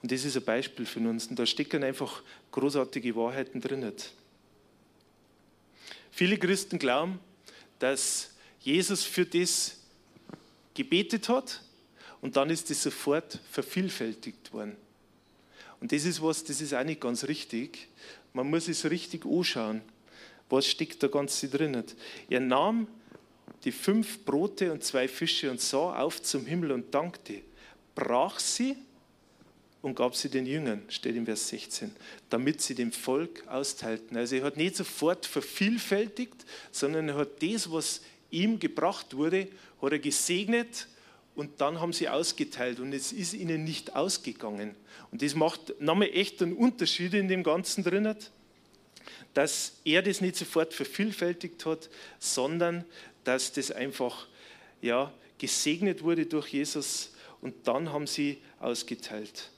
Und 0.00 0.12
das 0.12 0.24
ist 0.24 0.36
ein 0.36 0.44
Beispiel 0.44 0.86
für 0.86 1.00
uns. 1.00 1.26
Und 1.26 1.38
da 1.38 1.46
stecken 1.46 1.82
einfach 1.82 2.22
großartige 2.52 3.16
Wahrheiten 3.16 3.60
drin. 3.60 3.92
Viele 6.12 6.38
Christen 6.38 6.78
glauben, 6.78 7.18
dass 7.80 8.30
Jesus 8.60 9.02
für 9.02 9.26
das 9.26 9.78
gebetet 10.74 11.28
hat 11.28 11.62
und 12.20 12.36
dann 12.36 12.50
ist 12.50 12.70
das 12.70 12.82
sofort 12.82 13.38
vervielfältigt 13.50 14.52
worden. 14.52 14.76
Und 15.80 15.92
das 15.92 16.04
ist 16.04 16.20
was, 16.22 16.42
das 16.44 16.60
ist 16.60 16.74
auch 16.74 16.84
nicht 16.84 17.00
ganz 17.00 17.24
richtig. 17.24 17.88
Man 18.32 18.50
muss 18.50 18.68
es 18.68 18.88
richtig 18.90 19.24
anschauen. 19.24 19.82
Was 20.48 20.66
steckt 20.66 21.02
da 21.02 21.08
ganz 21.08 21.40
drin? 21.40 21.84
Er 22.28 22.40
nahm 22.40 22.88
die 23.64 23.72
fünf 23.72 24.24
Brote 24.24 24.72
und 24.72 24.82
zwei 24.82 25.08
Fische 25.08 25.50
und 25.50 25.60
sah 25.60 26.00
auf 26.00 26.22
zum 26.22 26.46
Himmel 26.46 26.72
und 26.72 26.92
dankte, 26.94 27.42
brach 27.94 28.38
sie 28.40 28.76
und 29.82 29.94
gab 29.94 30.16
sie 30.16 30.28
den 30.28 30.46
Jüngern, 30.46 30.82
steht 30.88 31.16
im 31.16 31.26
Vers 31.26 31.48
16, 31.48 31.90
damit 32.30 32.60
sie 32.60 32.74
dem 32.74 32.92
Volk 32.92 33.46
austeilten. 33.46 34.16
Also 34.16 34.36
er 34.36 34.44
hat 34.44 34.56
nicht 34.56 34.76
sofort 34.76 35.26
vervielfältigt, 35.26 36.44
sondern 36.72 37.08
er 37.08 37.16
hat 37.16 37.42
das, 37.42 37.70
was 37.70 38.00
ihm 38.30 38.58
gebracht 38.58 39.16
wurde, 39.16 39.48
hat 39.80 39.92
er 39.92 39.98
gesegnet 39.98 40.88
und 41.38 41.60
dann 41.60 41.80
haben 41.80 41.92
sie 41.92 42.08
ausgeteilt 42.08 42.80
und 42.80 42.92
es 42.92 43.12
ist 43.12 43.32
ihnen 43.32 43.62
nicht 43.62 43.94
ausgegangen. 43.94 44.74
Und 45.12 45.22
das 45.22 45.36
macht 45.36 45.80
nochmal 45.80 46.10
echt 46.12 46.42
einen 46.42 46.54
Unterschied 46.54 47.14
in 47.14 47.28
dem 47.28 47.44
Ganzen 47.44 47.84
drin, 47.84 48.12
dass 49.34 49.76
er 49.84 50.02
das 50.02 50.20
nicht 50.20 50.34
sofort 50.34 50.74
vervielfältigt 50.74 51.64
hat, 51.64 51.90
sondern 52.18 52.84
dass 53.22 53.52
das 53.52 53.70
einfach 53.70 54.26
ja, 54.82 55.12
gesegnet 55.38 56.02
wurde 56.02 56.26
durch 56.26 56.48
Jesus 56.48 57.12
und 57.40 57.54
dann 57.68 57.92
haben 57.92 58.08
sie 58.08 58.38
ausgeteilt. 58.58 59.52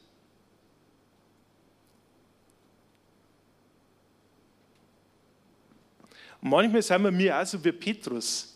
manchmal 6.43 6.83
sind 6.83 7.03
wir 7.03 7.11
mir 7.11 7.39
auch 7.39 7.47
so 7.47 7.63
wie 7.65 7.73
Petrus. 7.73 8.55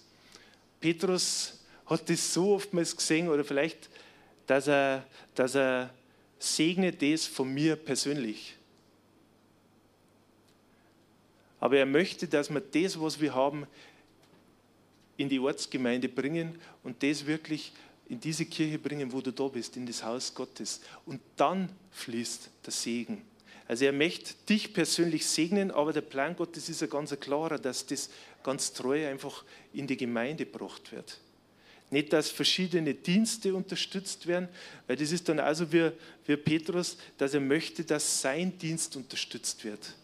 Petrus 0.78 1.63
hat 1.86 2.08
das 2.08 2.32
so 2.32 2.54
oftmals 2.54 2.96
gesehen 2.96 3.28
oder 3.28 3.44
vielleicht, 3.44 3.90
dass 4.46 4.68
er, 4.68 5.06
dass 5.34 5.54
er 5.54 5.90
segnet 6.38 7.02
das 7.02 7.26
von 7.26 7.52
mir 7.52 7.76
persönlich. 7.76 8.56
Aber 11.60 11.78
er 11.78 11.86
möchte, 11.86 12.28
dass 12.28 12.50
wir 12.50 12.60
das, 12.60 13.00
was 13.00 13.20
wir 13.20 13.34
haben, 13.34 13.66
in 15.16 15.28
die 15.28 15.38
Ortsgemeinde 15.38 16.08
bringen 16.08 16.58
und 16.82 17.02
das 17.02 17.24
wirklich 17.24 17.72
in 18.08 18.20
diese 18.20 18.44
Kirche 18.44 18.78
bringen, 18.78 19.12
wo 19.12 19.20
du 19.20 19.32
da 19.32 19.48
bist, 19.48 19.76
in 19.76 19.86
das 19.86 20.04
Haus 20.04 20.34
Gottes. 20.34 20.80
Und 21.06 21.20
dann 21.36 21.70
fließt 21.92 22.50
der 22.66 22.72
Segen. 22.72 23.22
Also 23.66 23.86
er 23.86 23.92
möchte 23.92 24.34
dich 24.48 24.74
persönlich 24.74 25.26
segnen, 25.26 25.70
aber 25.70 25.92
der 25.92 26.02
Plan 26.02 26.36
Gottes 26.36 26.68
ist 26.68 26.82
ja 26.82 26.86
ganz 26.86 27.18
klarer, 27.18 27.58
dass 27.58 27.86
das 27.86 28.10
ganz 28.42 28.74
treu 28.74 29.08
einfach 29.08 29.44
in 29.72 29.86
die 29.86 29.96
Gemeinde 29.96 30.44
gebracht 30.44 30.92
wird. 30.92 31.18
Nicht, 31.90 32.12
dass 32.12 32.30
verschiedene 32.30 32.94
Dienste 32.94 33.54
unterstützt 33.54 34.26
werden, 34.26 34.48
weil 34.86 34.96
das 34.96 35.12
ist 35.12 35.28
dann 35.28 35.38
also 35.38 35.72
wie, 35.72 35.90
wie 36.26 36.36
Petrus, 36.36 36.96
dass 37.18 37.34
er 37.34 37.40
möchte, 37.40 37.84
dass 37.84 38.20
sein 38.20 38.56
Dienst 38.58 38.96
unterstützt 38.96 39.64
wird. 39.64 39.94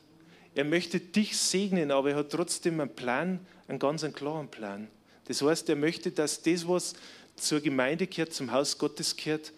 Er 0.54 0.64
möchte 0.64 1.00
dich 1.00 1.36
segnen, 1.36 1.90
aber 1.90 2.10
er 2.10 2.16
hat 2.16 2.30
trotzdem 2.30 2.80
einen 2.80 2.94
Plan, 2.94 3.40
einen 3.66 3.78
ganz 3.78 4.04
einen 4.04 4.12
klaren 4.12 4.48
Plan. 4.48 4.88
Das 5.26 5.42
heißt, 5.42 5.68
er 5.68 5.76
möchte, 5.76 6.10
dass 6.10 6.42
das, 6.42 6.66
was 6.66 6.94
zur 7.36 7.60
Gemeinde 7.60 8.06
gehört, 8.06 8.34
zum 8.34 8.52
Haus 8.52 8.76
Gottes 8.76 9.16
gehört, 9.16 9.52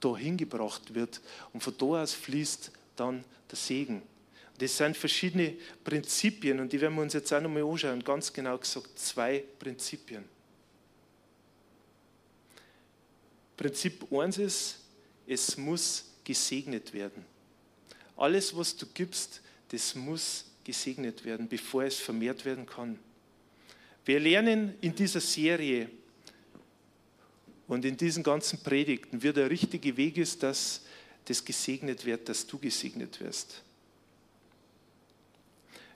dahin 0.00 0.36
gebracht 0.36 0.94
wird 0.94 1.20
und 1.52 1.62
von 1.62 1.74
da 1.78 2.02
aus 2.02 2.12
fließt 2.12 2.70
dann 2.96 3.24
der 3.50 3.56
Segen. 3.56 4.02
Das 4.58 4.76
sind 4.76 4.96
verschiedene 4.96 5.54
Prinzipien 5.82 6.60
und 6.60 6.72
die 6.72 6.80
werden 6.80 6.94
wir 6.94 7.02
uns 7.02 7.14
jetzt 7.14 7.32
auch 7.32 7.40
nochmal 7.40 7.64
anschauen. 7.64 8.02
Ganz 8.04 8.32
genau 8.32 8.58
gesagt, 8.58 8.98
zwei 8.98 9.42
Prinzipien. 9.58 10.24
Prinzip 13.56 14.12
1 14.12 14.38
ist, 14.38 14.78
es 15.26 15.56
muss 15.56 16.04
gesegnet 16.24 16.92
werden. 16.92 17.24
Alles, 18.16 18.56
was 18.56 18.76
du 18.76 18.86
gibst, 18.86 19.40
das 19.68 19.94
muss 19.94 20.44
gesegnet 20.64 21.24
werden, 21.24 21.48
bevor 21.48 21.84
es 21.84 21.96
vermehrt 21.96 22.44
werden 22.44 22.66
kann. 22.66 22.98
Wir 24.04 24.20
lernen 24.20 24.74
in 24.80 24.94
dieser 24.94 25.20
Serie 25.20 25.88
und 27.68 27.84
in 27.84 27.96
diesen 27.96 28.22
ganzen 28.22 28.58
Predigten, 28.62 29.22
wie 29.22 29.32
der 29.32 29.48
richtige 29.48 29.96
Weg 29.96 30.18
ist, 30.18 30.42
dass 30.42 30.82
das 31.24 31.44
gesegnet 31.44 32.04
wird, 32.04 32.28
dass 32.28 32.46
du 32.46 32.58
gesegnet 32.58 33.20
wirst. 33.20 33.62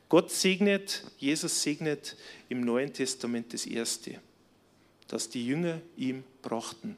Gott 0.09 0.31
segnet, 0.31 1.03
Jesus 1.19 1.62
segnet 1.62 2.16
im 2.49 2.61
Neuen 2.61 2.92
Testament 2.92 3.53
das 3.53 3.66
Erste, 3.66 4.21
das 5.09 5.29
die 5.29 5.45
Jünger 5.45 5.81
ihm 5.97 6.23
brachten. 6.42 6.97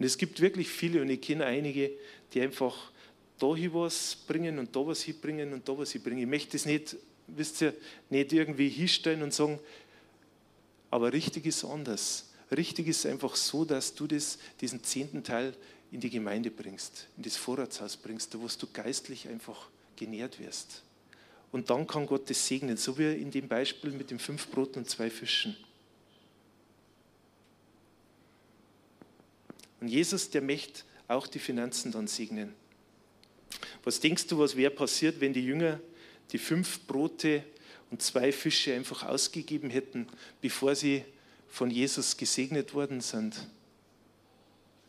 Und 0.00 0.06
es 0.06 0.16
gibt 0.16 0.40
wirklich 0.40 0.70
viele, 0.70 1.02
und 1.02 1.10
ich 1.10 1.20
kenne 1.20 1.44
einige, 1.44 1.90
die 2.32 2.40
einfach 2.40 2.90
da 3.38 3.54
hier 3.54 3.74
was 3.74 4.16
bringen 4.26 4.58
und 4.58 4.74
da 4.74 4.86
was 4.86 5.02
hinbringen 5.02 5.52
und 5.52 5.68
da 5.68 5.76
was 5.76 5.92
hinbringen. 5.92 6.22
Ich 6.22 6.28
möchte 6.28 6.56
es 6.56 6.64
nicht, 6.64 6.96
wisst 7.26 7.60
ihr, 7.60 7.74
nicht 8.08 8.32
irgendwie 8.32 8.70
hinstellen 8.70 9.22
und 9.22 9.34
sagen, 9.34 9.60
aber 10.90 11.12
richtig 11.12 11.44
ist 11.44 11.64
anders. 11.64 12.30
Richtig 12.50 12.88
ist 12.88 13.04
einfach 13.04 13.36
so, 13.36 13.66
dass 13.66 13.94
du 13.94 14.06
das, 14.06 14.38
diesen 14.62 14.82
zehnten 14.82 15.22
Teil 15.22 15.54
in 15.92 16.00
die 16.00 16.08
Gemeinde 16.08 16.50
bringst, 16.50 17.06
in 17.18 17.22
das 17.22 17.36
Vorratshaus 17.36 17.98
bringst, 17.98 18.32
da 18.32 18.40
wo 18.40 18.46
du 18.46 18.66
geistlich 18.72 19.28
einfach 19.28 19.68
genährt 19.96 20.40
wirst. 20.40 20.82
Und 21.52 21.68
dann 21.68 21.86
kann 21.86 22.06
Gott 22.06 22.30
das 22.30 22.46
segnen, 22.46 22.78
so 22.78 22.96
wie 22.96 23.12
in 23.12 23.30
dem 23.30 23.48
Beispiel 23.48 23.90
mit 23.90 24.10
den 24.10 24.18
fünf 24.18 24.48
Broten 24.48 24.78
und 24.78 24.88
zwei 24.88 25.10
Fischen. 25.10 25.58
Und 29.80 29.88
Jesus, 29.88 30.30
der 30.30 30.42
möchte 30.42 30.82
auch 31.08 31.26
die 31.26 31.38
Finanzen 31.38 31.92
dann 31.92 32.06
segnen. 32.06 32.54
Was 33.82 34.00
denkst 34.00 34.26
du, 34.26 34.38
was 34.38 34.56
wäre 34.56 34.70
passiert, 34.70 35.20
wenn 35.20 35.32
die 35.32 35.44
Jünger 35.44 35.80
die 36.32 36.38
fünf 36.38 36.80
Brote 36.86 37.44
und 37.90 38.02
zwei 38.02 38.30
Fische 38.30 38.74
einfach 38.74 39.04
ausgegeben 39.04 39.70
hätten, 39.70 40.06
bevor 40.40 40.74
sie 40.74 41.04
von 41.48 41.70
Jesus 41.70 42.16
gesegnet 42.16 42.74
worden 42.74 43.00
sind, 43.00 43.48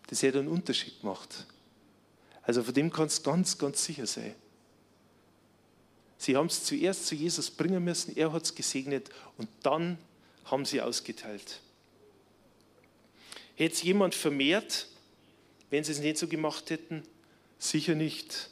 das 0.08 0.22
hätte 0.22 0.40
einen 0.40 0.50
Unterschied 0.50 1.00
gemacht. 1.02 1.48
Also 2.44 2.64
von 2.64 2.74
dem 2.74 2.92
kannst 2.92 3.26
du 3.26 3.32
ganz, 3.32 3.58
ganz 3.58 3.84
sicher 3.84 4.06
sein. 4.06 4.36
Sie 6.18 6.36
haben 6.36 6.48
es 6.48 6.66
zuerst 6.66 7.08
zu 7.08 7.16
Jesus 7.16 7.50
bringen 7.50 7.84
müssen, 7.84 8.16
er 8.16 8.32
hat 8.32 8.44
es 8.44 8.54
gesegnet 8.54 9.10
und 9.38 9.50
dann 9.64 9.98
haben 10.46 10.66
sie 10.66 10.82
ausgeteilt. 10.82 11.62
Hätte 13.62 13.76
es 13.76 13.84
jemand 13.84 14.16
vermehrt, 14.16 14.88
wenn 15.70 15.84
sie 15.84 15.92
es 15.92 16.00
nicht 16.00 16.18
so 16.18 16.28
gemacht 16.28 16.72
hätten? 16.72 17.04
Sicher 17.60 17.94
nicht. 17.94 18.50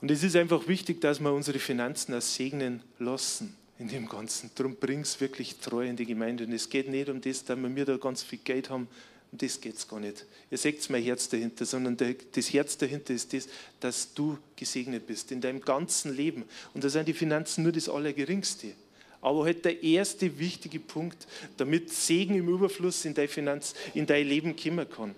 Und 0.00 0.12
es 0.12 0.22
ist 0.22 0.36
einfach 0.36 0.68
wichtig, 0.68 1.00
dass 1.00 1.18
wir 1.18 1.32
unsere 1.32 1.58
Finanzen 1.58 2.14
als 2.14 2.36
segnen 2.36 2.84
lassen 3.00 3.56
in 3.80 3.88
dem 3.88 4.08
Ganzen. 4.08 4.52
Darum 4.54 4.76
bring 4.76 5.00
es 5.00 5.20
wirklich 5.20 5.56
treu 5.56 5.88
in 5.88 5.96
die 5.96 6.06
Gemeinde. 6.06 6.44
Und 6.44 6.52
es 6.52 6.70
geht 6.70 6.88
nicht 6.88 7.08
um 7.08 7.20
das, 7.20 7.42
dass 7.46 7.58
wir 7.58 7.84
da 7.84 7.96
ganz 7.96 8.22
viel 8.22 8.38
Geld 8.38 8.70
haben. 8.70 8.86
Um 9.30 9.38
das 9.38 9.60
geht 9.60 9.76
es 9.76 9.86
gar 9.86 10.00
nicht. 10.00 10.24
Ihr 10.50 10.58
seht 10.58 10.88
mein 10.88 11.02
Herz 11.02 11.28
dahinter, 11.28 11.66
sondern 11.66 11.96
das 12.32 12.52
Herz 12.52 12.78
dahinter 12.78 13.12
ist 13.12 13.32
das, 13.32 13.48
dass 13.78 14.14
du 14.14 14.38
gesegnet 14.56 15.06
bist 15.06 15.30
in 15.32 15.40
deinem 15.40 15.60
ganzen 15.60 16.16
Leben. 16.16 16.44
Und 16.72 16.82
da 16.82 16.88
sind 16.88 17.06
die 17.08 17.12
Finanzen 17.12 17.62
nur 17.62 17.72
das 17.72 17.88
Allergeringste. 17.88 18.72
Aber 19.20 19.44
halt 19.44 19.64
der 19.64 19.82
erste 19.82 20.38
wichtige 20.38 20.80
Punkt, 20.80 21.26
damit 21.56 21.90
Segen 21.90 22.36
im 22.36 22.48
Überfluss 22.48 23.04
in 23.04 23.14
dein, 23.14 23.28
Finanz, 23.28 23.74
in 23.94 24.06
dein 24.06 24.26
Leben 24.26 24.56
kommen 24.56 24.88
kann. 24.88 25.14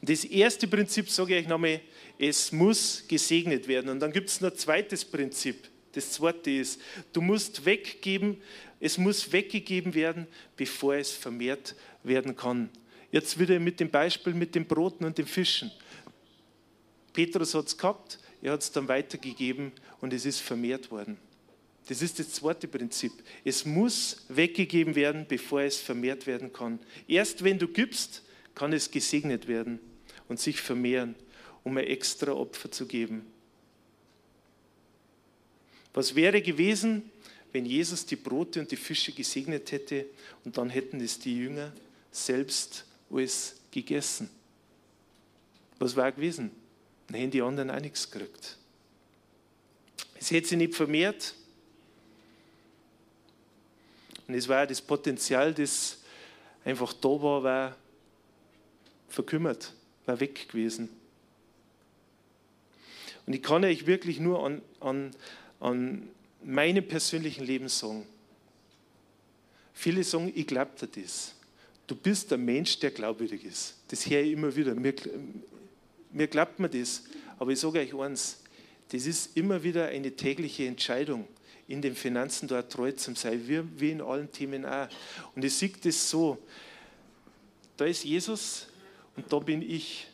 Und 0.00 0.10
das 0.10 0.24
erste 0.24 0.66
Prinzip 0.66 1.10
sage 1.10 1.36
ich 1.36 1.44
euch 1.44 1.48
nochmal, 1.48 1.80
es 2.18 2.50
muss 2.50 3.04
gesegnet 3.06 3.68
werden. 3.68 3.90
Und 3.90 4.00
dann 4.00 4.12
gibt 4.12 4.28
es 4.28 4.40
noch 4.40 4.50
ein 4.50 4.56
zweites 4.56 5.04
Prinzip. 5.04 5.68
Das 5.92 6.12
zweite 6.12 6.50
ist, 6.50 6.80
du 7.12 7.20
musst 7.20 7.64
weggeben, 7.64 8.38
es 8.80 8.98
muss 8.98 9.32
weggegeben 9.32 9.94
werden, 9.94 10.26
bevor 10.56 10.96
es 10.96 11.10
vermehrt 11.10 11.74
werden 12.04 12.36
kann. 12.36 12.70
Jetzt 13.10 13.38
wieder 13.38 13.58
mit 13.58 13.80
dem 13.80 13.90
Beispiel 13.90 14.34
mit 14.34 14.54
den 14.54 14.66
Broten 14.66 15.04
und 15.04 15.18
den 15.18 15.26
Fischen. 15.26 15.70
Petrus 17.12 17.54
hat 17.54 17.66
es 17.66 17.76
gehabt, 17.76 18.18
er 18.42 18.52
hat 18.52 18.62
es 18.62 18.72
dann 18.72 18.88
weitergegeben 18.88 19.72
und 20.00 20.12
es 20.12 20.26
ist 20.26 20.40
vermehrt 20.40 20.90
worden. 20.90 21.16
Das 21.86 22.00
ist 22.02 22.18
das 22.18 22.32
zweite 22.32 22.66
Prinzip. 22.66 23.12
Es 23.44 23.64
muss 23.64 24.24
weggegeben 24.28 24.94
werden, 24.94 25.26
bevor 25.28 25.62
es 25.62 25.78
vermehrt 25.78 26.26
werden 26.26 26.52
kann. 26.52 26.78
Erst 27.06 27.44
wenn 27.44 27.58
du 27.58 27.68
gibst, 27.68 28.22
kann 28.54 28.72
es 28.72 28.90
gesegnet 28.90 29.48
werden 29.48 29.80
und 30.28 30.40
sich 30.40 30.60
vermehren, 30.60 31.14
um 31.62 31.76
ein 31.76 31.84
extra 31.84 32.32
Opfer 32.32 32.70
zu 32.70 32.86
geben. 32.86 33.26
Was 35.92 36.14
wäre 36.14 36.42
gewesen, 36.42 37.10
wenn 37.52 37.66
Jesus 37.66 38.04
die 38.04 38.16
Brote 38.16 38.60
und 38.60 38.70
die 38.70 38.76
Fische 38.76 39.12
gesegnet 39.12 39.70
hätte 39.70 40.06
und 40.44 40.58
dann 40.58 40.70
hätten 40.70 41.00
es 41.00 41.18
die 41.18 41.36
Jünger 41.36 41.72
selbst 42.14 42.84
alles 43.10 43.56
gegessen? 43.70 44.30
Was 45.78 45.96
war 45.96 46.12
gewesen? 46.12 46.50
Dann 47.08 47.16
hätten 47.16 47.30
die 47.32 47.42
anderen 47.42 47.70
auch 47.70 47.80
nichts 47.80 48.10
gekriegt. 48.10 48.56
Es 50.14 50.30
hätte 50.30 50.48
sich 50.48 50.58
nicht 50.58 50.74
vermehrt. 50.74 51.34
Und 54.26 54.34
es 54.34 54.48
war 54.48 54.66
das 54.66 54.80
Potenzial, 54.80 55.52
das 55.52 55.98
einfach 56.64 56.92
da 56.94 57.08
war, 57.08 57.42
war 57.42 57.76
verkümmert, 59.08 59.72
war 60.06 60.18
weg 60.18 60.48
gewesen. 60.48 60.88
Und 63.26 63.34
ich 63.34 63.42
kann 63.42 63.64
euch 63.64 63.86
wirklich 63.86 64.20
nur 64.20 64.44
an, 64.44 64.62
an, 64.80 65.14
an 65.60 66.08
meinem 66.42 66.86
persönlichen 66.86 67.44
Leben 67.44 67.68
sagen, 67.68 68.06
viele 69.72 70.04
sagen, 70.04 70.32
ich 70.34 70.46
glaube 70.46 70.72
dir 70.80 71.02
das. 71.02 71.34
Du 71.86 71.94
bist 71.94 72.32
ein 72.32 72.44
Mensch, 72.44 72.78
der 72.78 72.90
glaubwürdig 72.90 73.44
ist. 73.44 73.74
Das 73.88 74.06
höre 74.06 74.22
ich 74.22 74.32
immer 74.32 74.54
wieder. 74.54 74.74
Mir, 74.74 74.94
mir 76.12 76.26
glaubt 76.28 76.58
man 76.58 76.70
das. 76.70 77.04
Aber 77.38 77.50
ich 77.50 77.60
sage 77.60 77.80
euch 77.80 77.94
eins, 77.94 78.40
das 78.88 79.06
ist 79.06 79.36
immer 79.36 79.62
wieder 79.62 79.88
eine 79.88 80.14
tägliche 80.14 80.66
Entscheidung, 80.66 81.26
in 81.66 81.82
den 81.82 81.94
Finanzen 81.94 82.48
dort 82.48 82.72
treu 82.72 82.92
zu 82.92 83.14
sein, 83.14 83.42
wie, 83.46 83.90
in 83.90 84.00
allen 84.00 84.30
Themen 84.30 84.64
auch. 84.64 84.88
Und 85.34 85.44
ich 85.44 85.54
sehe 85.54 85.72
das 85.82 86.10
so, 86.10 86.38
da 87.76 87.86
ist 87.86 88.04
Jesus 88.04 88.68
und 89.16 89.32
da 89.32 89.38
bin 89.38 89.62
ich. 89.62 90.06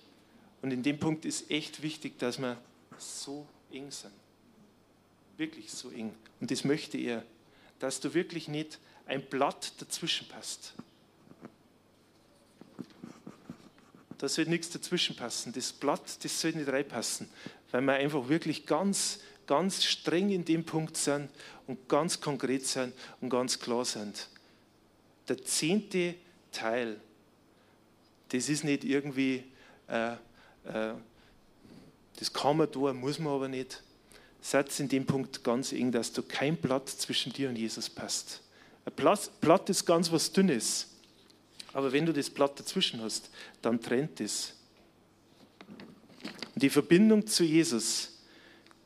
Und 0.63 0.73
in 0.73 0.83
dem 0.83 0.99
Punkt 0.99 1.25
ist 1.25 1.51
echt 1.51 1.83
wichtig, 1.83 2.19
dass 2.19 2.39
wir 2.39 2.57
so 2.99 3.47
eng 3.73 3.91
sind. 3.91 4.13
Wirklich 5.37 5.71
so 5.71 5.91
eng. 5.91 6.15
Und 6.41 6.51
das 6.51 6.65
möchte 6.65 6.99
er, 6.99 7.25
dass 7.79 8.01
du 8.01 8.13
wirklich 8.15 8.49
nicht 8.49 8.79
ein 9.07 9.23
Blatt 9.23 9.73
dazwischen 9.79 10.29
passt. 10.29 10.75
Da 14.21 14.29
soll 14.29 14.45
nichts 14.45 14.69
dazwischen 14.69 15.17
passen. 15.17 15.51
Das 15.55 15.73
Blatt, 15.73 16.03
das 16.23 16.39
soll 16.39 16.53
nicht 16.53 16.69
reinpassen, 16.69 17.27
weil 17.71 17.81
wir 17.81 17.95
einfach 17.95 18.29
wirklich 18.29 18.67
ganz, 18.67 19.21
ganz 19.47 19.83
streng 19.83 20.29
in 20.29 20.45
dem 20.45 20.63
Punkt 20.63 20.99
sind 20.99 21.31
und 21.67 21.89
ganz 21.89 22.21
konkret 22.21 22.67
sind 22.67 22.93
und 23.23 23.31
ganz 23.31 23.59
klar 23.59 23.87
sind. 23.87 24.29
Der 25.27 25.43
zehnte 25.43 26.17
Teil, 26.53 27.01
das 28.29 28.51
ist 28.51 28.63
nicht 28.63 28.85
irgendwie, 28.85 29.43
äh, 29.89 30.13
äh, 30.65 30.93
das 32.19 32.31
kann 32.31 32.59
man 32.59 32.71
tun, 32.71 33.01
muss 33.01 33.19
man 33.19 33.33
aber 33.33 33.49
nicht. 33.49 33.83
Satz 34.43 34.81
in 34.81 34.91
dem 34.91 35.07
Punkt 35.07 35.43
ganz 35.43 35.73
eng, 35.73 35.93
dass 35.93 36.13
du 36.13 36.23
kein 36.23 36.59
Blatt 36.59 36.91
zwischen 36.91 37.33
dir 37.33 37.49
und 37.49 37.57
Jesus 37.57 37.89
passt. 37.89 38.43
Ein 38.85 38.93
Blatt 39.41 39.71
ist 39.71 39.87
ganz 39.87 40.13
was 40.13 40.31
Dünnes. 40.31 40.90
Aber 41.73 41.93
wenn 41.93 42.07
du 42.07 42.13
das 42.13 42.31
Blatt 42.31 42.59
dazwischen 42.59 43.01
hast, 43.01 43.31
dann 43.63 43.81
trennt 43.81 44.21
es. 44.21 44.55
Die 46.57 46.71
Verbindung 46.71 47.27
zu 47.27 47.45
Jesus, 47.45 48.19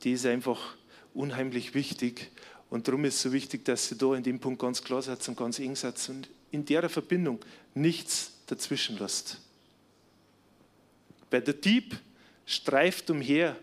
die 0.03 0.13
ist 0.13 0.27
einfach 0.27 0.77
unheimlich 1.15 1.75
wichtig. 1.75 2.31
Und 2.71 2.87
darum 2.89 3.05
ist 3.05 3.17
es 3.17 3.23
so 3.23 3.33
wichtig, 3.33 3.65
dass 3.65 3.89
sie 3.89 3.97
da 3.97 4.15
in 4.15 4.23
dem 4.23 4.39
Punkt 4.39 4.61
ganz 4.61 4.83
klar 4.83 5.01
seid 5.01 5.27
und 5.29 5.37
ganz 5.37 5.59
eng 5.59 5.77
seid 5.77 5.97
und 6.09 6.29
in 6.51 6.65
der 6.65 6.89
Verbindung 6.89 7.41
nichts 7.75 8.33
dazwischen 8.47 8.99
lasst. 8.99 9.41
Bei 11.31 11.41
der 11.41 11.55
Dieb 11.55 11.99
streift 12.47 13.11
umher 13.11 13.57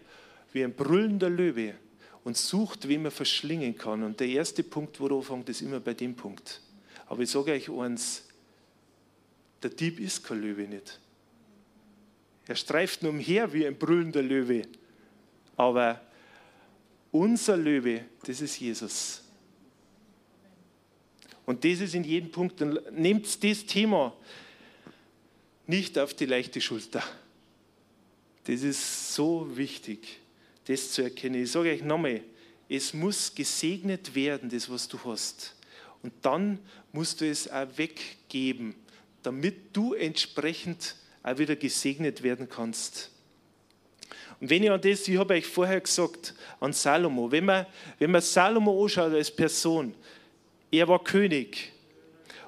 wie 0.52 0.64
ein 0.64 0.74
brüllender 0.74 1.30
Löwe 1.30 1.76
und 2.24 2.36
sucht, 2.38 2.88
wen 2.88 3.04
man 3.04 3.12
verschlingen 3.12 3.78
kann. 3.78 4.04
Und 4.04 4.20
der 4.20 4.28
erste 4.28 4.64
Punkt, 4.64 5.00
wo 5.00 5.08
er 5.08 5.16
anfängt, 5.16 5.50
ist 5.50 5.62
immer 5.62 5.80
bei 5.80 5.94
dem 5.94 6.16
Punkt. 6.16 6.62
Aber 7.08 7.22
ich 7.22 7.30
sage 7.30 7.52
euch 7.52 7.70
eins, 7.70 8.24
der 9.64 9.70
Dieb 9.70 10.00
ist 10.00 10.24
kein 10.24 10.42
Löwe 10.42 10.64
nicht. 10.64 11.00
Er 12.48 12.56
streift 12.56 13.04
nur 13.04 13.12
umher 13.12 13.54
wie 13.54 13.66
ein 13.66 13.78
brüllender 13.78 14.22
Löwe. 14.22 14.64
Aber 15.56 16.02
unser 17.12 17.58
Löwe, 17.58 18.06
das 18.26 18.42
ist 18.42 18.60
Jesus. 18.60 19.22
Und 21.46 21.64
das 21.64 21.80
ist 21.80 21.96
in 21.96 22.04
jedem 22.04 22.32
Punkt. 22.32 22.60
Dann 22.62 22.80
nehmt 22.92 23.44
das 23.44 23.66
Thema 23.66 24.16
nicht 25.68 25.98
auf 26.00 26.14
die 26.14 26.26
leichte 26.26 26.60
Schulter. 26.60 27.04
Das 28.46 28.64
ist 28.64 29.14
so 29.14 29.56
wichtig, 29.56 30.20
das 30.66 30.92
zu 30.92 31.04
erkennen. 31.04 31.44
Ich 31.44 31.52
sage 31.52 31.70
euch 31.70 31.84
nochmal, 31.84 32.22
es 32.68 32.94
muss 32.94 33.34
gesegnet 33.36 34.16
werden, 34.16 34.50
das, 34.50 34.70
was 34.70 34.88
du 34.88 34.98
hast. 35.06 35.56
Und 36.02 36.14
dann 36.22 36.58
musst 36.92 37.22
du 37.22 37.30
es 37.30 37.50
auch 37.50 37.68
weggeben 37.78 38.76
damit 39.24 39.76
du 39.76 39.94
entsprechend 39.94 40.96
auch 41.24 41.38
wieder 41.38 41.56
gesegnet 41.56 42.24
werden 42.24 42.50
kannst. 42.50 43.12
Und 44.40 44.50
wenn 44.50 44.64
ihr 44.64 44.74
an 44.74 44.82
das, 44.82 45.08
ich 45.08 45.18
habe 45.18 45.36
euch 45.36 45.46
vorher 45.46 45.80
gesagt, 45.80 46.34
an 46.60 46.74
Salomo, 46.74 47.32
wenn 47.32 47.46
man, 47.46 47.66
wenn 48.00 48.12
man 48.12 48.22
Salomo 48.22 48.84
anschaut 48.84 49.14
als 49.14 49.30
Person, 49.30 49.94
er 50.72 50.88
war 50.88 51.04
König 51.04 51.72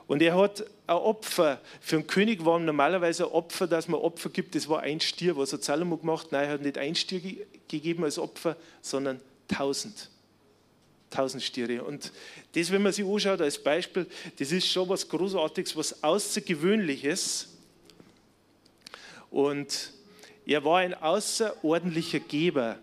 und 0.07 0.21
er 0.21 0.35
hat 0.35 0.65
ein 0.87 0.95
Opfer, 0.95 1.61
für 1.79 1.97
einen 1.97 2.07
König 2.07 2.43
war 2.43 2.59
normalerweise 2.59 3.25
ein 3.25 3.31
Opfer, 3.31 3.67
dass 3.67 3.87
man 3.87 3.99
Opfer 4.01 4.29
gibt, 4.29 4.55
das 4.55 4.67
war 4.67 4.81
ein 4.81 4.99
Stier. 4.99 5.37
Was 5.37 5.53
hat 5.53 5.63
Salomo 5.63 5.97
gemacht? 5.97 6.27
Nein, 6.31 6.45
er 6.45 6.53
hat 6.53 6.61
nicht 6.61 6.77
ein 6.77 6.95
Stier 6.95 7.21
gegeben 7.67 8.03
als 8.03 8.17
Opfer, 8.17 8.57
sondern 8.81 9.21
tausend 9.47 10.09
tausend 11.13 11.43
Stiere. 11.43 11.83
Und 11.83 12.11
das, 12.53 12.71
wenn 12.71 12.81
man 12.81 12.91
sich 12.91 13.05
anschaut 13.05 13.41
als 13.41 13.61
Beispiel, 13.61 14.07
das 14.37 14.51
ist 14.51 14.67
schon 14.67 14.89
was 14.89 15.07
Großartiges, 15.07 15.75
was 15.75 16.03
Außergewöhnliches. 16.03 17.47
Und 19.29 19.91
er 20.45 20.63
war 20.63 20.79
ein 20.79 20.93
außerordentlicher 20.93 22.19
Geber. 22.19 22.79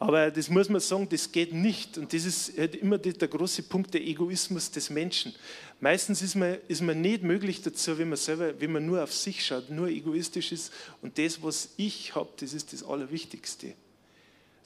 Aber 0.00 0.30
das 0.30 0.48
muss 0.48 0.68
man 0.68 0.80
sagen, 0.80 1.08
das 1.08 1.30
geht 1.30 1.52
nicht. 1.52 1.98
Und 1.98 2.12
das 2.12 2.24
ist 2.24 2.50
immer 2.50 2.98
der 2.98 3.28
große 3.28 3.64
Punkt, 3.64 3.92
der 3.94 4.00
Egoismus 4.02 4.70
des 4.70 4.90
Menschen. 4.90 5.34
Meistens 5.80 6.22
ist 6.22 6.36
man, 6.36 6.58
ist 6.68 6.82
man 6.82 7.00
nicht 7.00 7.22
möglich 7.22 7.62
dazu, 7.62 7.98
wenn 7.98 8.08
man 8.08 8.18
selber, 8.18 8.60
wenn 8.60 8.72
man 8.72 8.86
nur 8.86 9.02
auf 9.02 9.12
sich 9.12 9.44
schaut, 9.44 9.70
nur 9.70 9.88
egoistisch 9.88 10.52
ist. 10.52 10.72
Und 11.02 11.18
das, 11.18 11.42
was 11.42 11.70
ich 11.76 12.14
habe, 12.14 12.30
das 12.38 12.52
ist 12.52 12.72
das 12.72 12.84
Allerwichtigste. 12.84 13.74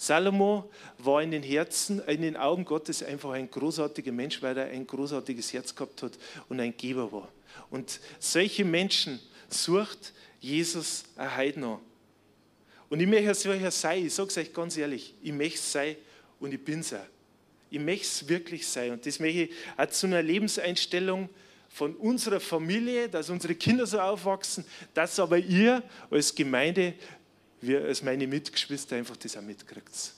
Salomo 0.02 0.68
war 0.98 1.22
in 1.22 1.30
den 1.30 1.44
Herzen, 1.44 2.00
in 2.08 2.22
den 2.22 2.36
Augen 2.36 2.64
Gottes 2.64 3.04
einfach 3.04 3.30
ein 3.30 3.48
großartiger 3.48 4.10
Mensch, 4.10 4.42
weil 4.42 4.58
er 4.58 4.66
ein 4.66 4.84
großartiges 4.84 5.52
Herz 5.52 5.72
gehabt 5.72 6.02
hat 6.02 6.18
und 6.48 6.58
ein 6.58 6.76
Geber 6.76 7.12
war. 7.12 7.28
Und 7.70 8.00
solche 8.18 8.64
Menschen 8.64 9.20
sucht 9.48 10.12
Jesus 10.40 11.04
ein 11.14 11.36
Heidner. 11.36 11.78
Und 12.90 12.98
ich 12.98 13.06
möchte 13.06 13.32
solcher 13.32 13.70
sein, 13.70 14.04
ich 14.04 14.12
sage 14.12 14.28
es 14.30 14.38
euch 14.38 14.52
ganz 14.52 14.76
ehrlich, 14.76 15.14
ich 15.22 15.32
möchte 15.32 15.60
es 15.60 15.70
sein 15.70 15.94
und 16.40 16.52
ich 16.52 16.64
bin 16.64 16.80
es 16.80 16.92
auch. 16.92 16.98
Ich 17.70 17.78
möchte 17.78 18.04
es 18.04 18.28
wirklich 18.28 18.66
sein. 18.66 18.90
Und 18.90 19.06
das 19.06 19.20
möchte 19.20 19.42
ich 19.42 19.50
auch 19.76 19.86
zu 19.86 20.08
einer 20.08 20.20
Lebenseinstellung 20.20 21.28
von 21.68 21.94
unserer 21.94 22.40
Familie, 22.40 23.08
dass 23.08 23.30
unsere 23.30 23.54
Kinder 23.54 23.86
so 23.86 24.00
aufwachsen, 24.00 24.64
dass 24.94 25.20
aber 25.20 25.38
ihr 25.38 25.80
als 26.10 26.34
Gemeinde 26.34 26.94
wir 27.62 27.84
als 27.84 28.02
meine 28.02 28.26
Mitgeschwister 28.26 28.96
einfach 28.96 29.16
das 29.16 29.36
auch 29.36 29.42
mitkriegt. 29.42 30.14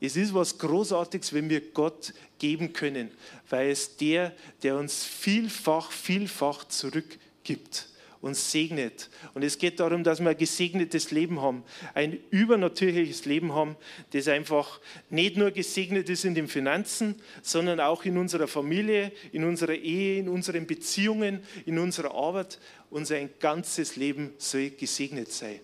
Es 0.00 0.16
ist 0.16 0.34
was 0.34 0.58
Großartiges, 0.58 1.32
wenn 1.32 1.48
wir 1.48 1.60
Gott 1.72 2.12
geben 2.38 2.72
können, 2.72 3.10
weil 3.48 3.70
es 3.70 3.96
der, 3.96 4.34
der 4.62 4.76
uns 4.76 5.04
vielfach, 5.04 5.90
vielfach 5.90 6.64
zurückgibt 6.68 7.88
uns 8.20 8.50
segnet. 8.50 9.08
Und 9.34 9.42
es 9.42 9.58
geht 9.58 9.80
darum, 9.80 10.04
dass 10.04 10.20
wir 10.20 10.30
ein 10.30 10.36
gesegnetes 10.36 11.10
Leben 11.10 11.40
haben, 11.40 11.64
ein 11.94 12.18
übernatürliches 12.30 13.24
Leben 13.24 13.52
haben, 13.52 13.76
das 14.10 14.28
einfach 14.28 14.80
nicht 15.10 15.36
nur 15.36 15.50
gesegnet 15.50 16.10
ist 16.10 16.24
in 16.24 16.34
den 16.34 16.48
Finanzen, 16.48 17.14
sondern 17.42 17.80
auch 17.80 18.04
in 18.04 18.18
unserer 18.18 18.48
Familie, 18.48 19.12
in 19.32 19.44
unserer 19.44 19.74
Ehe, 19.74 20.18
in 20.18 20.28
unseren 20.28 20.66
Beziehungen, 20.66 21.40
in 21.64 21.78
unserer 21.78 22.14
Arbeit. 22.14 22.58
Unser 22.90 23.20
ganzes 23.24 23.96
Leben 23.96 24.32
soll 24.38 24.70
gesegnet 24.70 25.32
sein. 25.32 25.60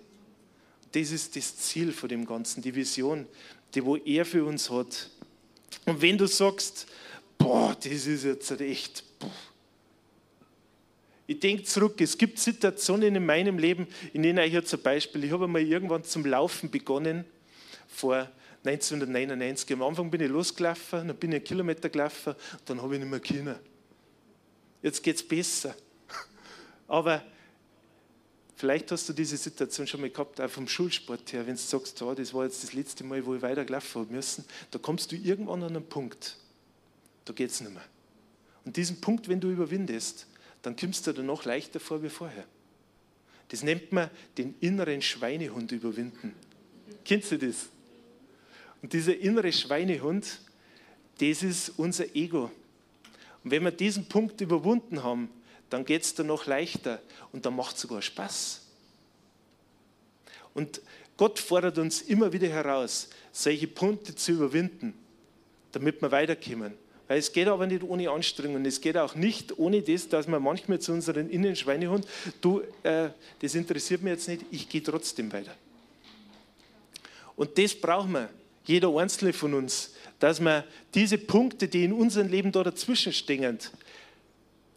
Das 0.92 1.11
ist 1.11 1.37
das 1.37 1.57
Ziel 1.57 1.92
von 1.92 2.09
dem 2.09 2.26
Ganzen, 2.26 2.62
die 2.62 2.74
Vision, 2.74 3.26
die 3.74 3.85
wo 3.85 3.96
er 3.96 4.24
für 4.24 4.44
uns 4.44 4.70
hat. 4.70 5.11
Und 5.87 6.00
wenn 6.00 6.18
du 6.18 6.26
sagst, 6.26 6.87
boah, 7.38 7.74
das 7.74 8.07
ist 8.07 8.24
jetzt 8.24 8.50
echt, 8.61 9.05
boah. 9.18 9.31
Ich 11.26 11.40
denke 11.40 11.62
zurück, 11.62 12.00
es 12.00 12.18
gibt 12.18 12.38
Situationen 12.38 13.16
in 13.16 13.24
meinem 13.24 13.59
Leben, 13.59 13.87
in 14.12 14.22
denen 14.22 14.44
ich 14.44 14.50
hier 14.50 14.64
zum 14.64 14.83
Beispiel, 14.83 15.24
ich 15.24 15.33
habe 15.33 15.48
mal 15.48 15.62
irgendwann 15.62 16.05
zum 16.05 16.26
Laufen 16.26 16.70
begonnen, 16.70 17.24
vor 17.88 18.28
1999. 18.64 19.72
Am 19.72 19.83
Anfang 19.83 20.11
bin 20.11 20.20
ich 20.20 20.28
losgelaufen, 20.28 21.09
dann 21.09 21.16
bin 21.16 21.31
ich 21.31 21.37
einen 21.37 21.44
Kilometer 21.44 21.88
gelaufen, 21.88 22.35
dann 22.64 22.83
habe 22.83 22.94
ich 22.94 23.00
nicht 23.00 23.11
mehr 23.11 23.20
können. 23.20 23.57
Jetzt 24.83 25.02
geht 25.02 25.16
es 25.16 25.26
besser. 25.26 25.74
Aber 26.88 27.22
vielleicht 28.62 28.92
hast 28.92 29.09
du 29.09 29.12
diese 29.12 29.37
Situation 29.37 29.88
schon 29.88 30.03
mal 30.03 30.09
gehabt, 30.11 30.40
auch 30.40 30.48
vom 30.48 30.68
Schulsport 30.68 31.33
her, 31.33 31.44
wenn 31.48 31.57
du 31.57 31.61
sagst, 31.61 32.01
oh, 32.01 32.14
das 32.14 32.33
war 32.33 32.44
jetzt 32.44 32.62
das 32.62 32.72
letzte 32.72 33.03
Mal, 33.03 33.27
wo 33.27 33.35
ich 33.35 33.42
weiter 33.42 33.64
gelaufen 33.64 34.03
habe 34.03 34.12
müssen, 34.14 34.44
da 34.70 34.79
kommst 34.79 35.11
du 35.11 35.16
irgendwann 35.16 35.64
an 35.64 35.75
einen 35.75 35.85
Punkt, 35.85 36.37
da 37.25 37.33
geht 37.33 37.51
es 37.51 37.61
nicht 37.61 37.75
mehr. 37.75 37.83
Und 38.64 38.77
diesen 38.77 39.01
Punkt, 39.01 39.29
wenn 39.29 39.40
du 39.40 39.51
überwindest, 39.51 40.29
dann 40.62 40.77
kommst 40.77 41.05
du 41.09 41.12
danach 41.12 41.44
leichter 41.44 41.81
vor 41.81 42.05
wie 42.05 42.09
vorher. 42.09 42.44
Das 43.48 43.64
nennt 43.64 43.90
man 43.90 44.09
den 44.38 44.55
inneren 44.61 45.03
Schweinehund 45.03 45.72
überwinden. 45.72 46.33
Kennst 47.05 47.33
du 47.33 47.38
das? 47.38 47.68
Und 48.81 48.92
dieser 48.92 49.18
innere 49.18 49.53
Schweinehund, 49.53 50.38
das 51.18 51.42
ist 51.42 51.72
unser 51.79 52.14
Ego. 52.14 52.48
Und 53.42 53.51
wenn 53.51 53.64
wir 53.64 53.72
diesen 53.72 54.05
Punkt 54.05 54.40
überwunden 54.40 55.03
haben, 55.03 55.31
dann 55.73 55.85
geht 55.85 56.03
es 56.03 56.15
dann 56.15 56.27
noch 56.27 56.47
leichter 56.47 57.01
und 57.33 57.47
dann 57.47 57.57
macht 57.57 57.77
es 57.77 57.83
sogar 57.83 58.03
Spaß. 58.03 58.61
Und 60.55 60.83
Gott 61.17 61.39
fordert 61.39 61.79
uns 61.79 62.03
immer 62.03 62.33
wieder 62.33 62.49
heraus, 62.49 63.09
solche 63.33 63.69
Punkte 63.69 64.15
zu 64.15 64.33
überwinden, 64.33 64.93
damit 65.73 66.03
wir 66.03 66.11
weiterkommen. 66.11 66.75
Weil 67.09 67.19
es 67.19 67.33
geht 67.33 67.49
aber 67.49 67.67
nicht 67.67 67.83
ohne 67.83 68.11
Anstrengung. 68.11 68.65
Es 68.65 68.81
geht 68.81 68.97
auch 68.97 69.15
nicht 69.15 69.59
ohne 69.59 69.83
das, 69.83 70.09
dass 70.09 70.27
wir 70.27 70.41
manchmal 70.41 70.79
zu 70.79 70.93
unseren 70.93 71.31
Innenschweinehund, 71.31 72.07
du, 72.41 72.63
äh, 72.83 73.11
das 73.41 73.55
interessiert 73.55 74.03
mich 74.03 74.13
jetzt 74.13 74.29
nicht, 74.29 74.45
ich 74.51 74.69
gehe 74.69 74.83
trotzdem 74.83 75.33
weiter. 75.33 75.55
Und 77.35 77.57
das 77.57 77.75
brauchen 77.75 78.13
wir 78.13 78.29
jeder 78.65 78.95
einzelne 78.95 79.33
von 79.33 79.55
uns, 79.55 79.95
dass 80.19 80.39
wir 80.39 80.65
diese 80.95 81.19
Punkte, 81.19 81.67
die 81.67 81.85
in 81.85 81.93
unserem 81.93 82.29
Leben 82.29 82.53
da 82.53 82.63
dazwischen 82.63 83.13
stehen, 83.13 83.59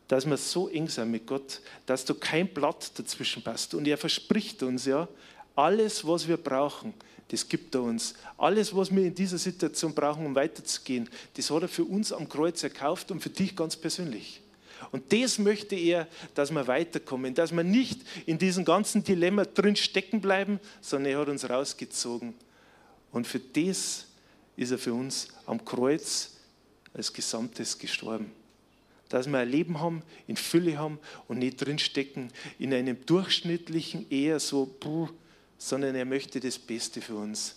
dass 0.08 0.26
wir 0.26 0.38
so 0.38 0.70
eng 0.70 0.88
sind 0.88 1.12
mit 1.12 1.26
Gott, 1.26 1.62
dass 1.86 2.06
da 2.06 2.13
kein 2.13 2.48
Blatt 2.48 2.91
dazwischen 2.98 3.44
passt. 3.44 3.74
Und 3.74 3.88
er 3.88 3.98
verspricht 3.98 4.62
uns 4.63 4.86
ja, 4.86 5.08
alles, 5.56 6.06
was 6.06 6.28
wir 6.28 6.38
brauchen, 6.38 6.94
das 7.30 7.48
gibt 7.48 7.74
er 7.74 7.82
uns. 7.82 8.13
Alles, 8.38 8.76
was 8.76 8.94
wir 8.94 9.04
in 9.04 9.15
dieser 9.15 9.38
Situation 9.38 9.96
brauchen, 9.96 10.26
um 10.26 10.36
weiterzugehen, 10.36 11.10
das 11.36 11.50
hat 11.50 11.63
er 11.63 11.68
für 11.68 11.84
uns 11.84 12.12
am 12.12 12.30
Kreuz 12.30 12.62
erkauft 12.63 13.10
und 13.12 13.22
für 13.22 13.30
dich 13.30 13.56
ganz 13.56 13.76
persönlich. 13.76 14.41
Und 14.91 15.12
das 15.12 15.39
möchte 15.39 15.76
er, 15.76 16.08
dass 16.36 16.52
wir 16.52 16.68
weiterkommen, 16.68 17.34
dass 17.34 17.52
wir 17.52 17.63
nicht 17.63 18.02
in 18.26 18.38
diesem 18.38 18.65
ganzen 18.65 19.04
Dilemma 19.04 19.46
drin 19.46 19.76
stecken 19.76 20.22
bleiben, 20.22 20.60
sondern 20.82 21.13
er 21.13 21.20
hat 21.20 21.30
uns 21.30 21.50
rausgezogen 21.50 22.36
und 23.12 23.26
für 23.26 23.39
das 23.39 24.08
ist 24.58 24.72
er 24.72 24.78
für 24.78 24.94
uns 24.94 25.30
am 25.46 25.63
Kreuz 25.63 26.32
als 26.94 27.12
Gesamtes 27.12 27.80
gestorben. 27.80 28.32
Dass 29.10 29.28
wir 29.28 29.38
ein 29.38 29.50
Leben 29.50 29.80
haben, 29.80 30.02
in 30.28 30.36
Fülle 30.36 30.78
haben 30.78 31.00
und 31.28 31.39
nicht 31.39 31.58
drinstecken 31.58 32.32
in 32.58 32.74
einem 32.74 33.06
durchschnittlichen, 33.06 34.10
eher 34.10 34.39
so, 34.39 34.65
puh, 34.65 35.10
sondern 35.58 35.96
er 35.96 36.06
möchte 36.06 36.39
das 36.39 36.58
Beste 36.58 37.02
für 37.02 37.15
uns. 37.15 37.56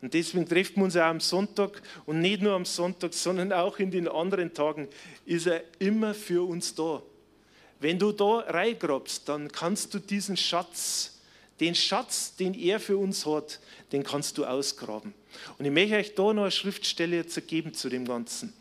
Und 0.00 0.14
deswegen 0.14 0.46
treffen 0.46 0.76
wir 0.76 0.84
uns 0.84 0.96
auch 0.96 1.02
am 1.02 1.20
Sonntag 1.20 1.82
und 2.06 2.20
nicht 2.20 2.42
nur 2.42 2.52
am 2.52 2.64
Sonntag, 2.64 3.14
sondern 3.14 3.52
auch 3.52 3.78
in 3.78 3.90
den 3.90 4.06
anderen 4.06 4.52
Tagen 4.52 4.88
ist 5.24 5.46
er 5.46 5.62
immer 5.78 6.14
für 6.14 6.46
uns 6.46 6.74
da. 6.74 7.02
Wenn 7.80 7.98
du 7.98 8.12
da 8.12 8.40
reingrabst, 8.40 9.28
dann 9.28 9.50
kannst 9.50 9.94
du 9.94 9.98
diesen 9.98 10.36
Schatz 10.36 11.14
den 11.60 11.74
Schatz, 11.74 12.34
den 12.36 12.54
er 12.54 12.80
für 12.80 12.96
uns 12.96 13.26
hat, 13.26 13.60
den 13.92 14.02
kannst 14.02 14.38
du 14.38 14.44
ausgraben. 14.44 15.14
Und 15.58 15.64
ich 15.64 15.70
möchte 15.70 15.96
euch 15.96 16.14
da 16.14 16.32
noch 16.32 16.42
eine 16.42 16.50
Schriftstelle 16.50 17.16
jetzt 17.16 17.46
geben 17.46 17.74
zu 17.74 17.88
dem 17.88 18.04
Ganzen. 18.04 18.52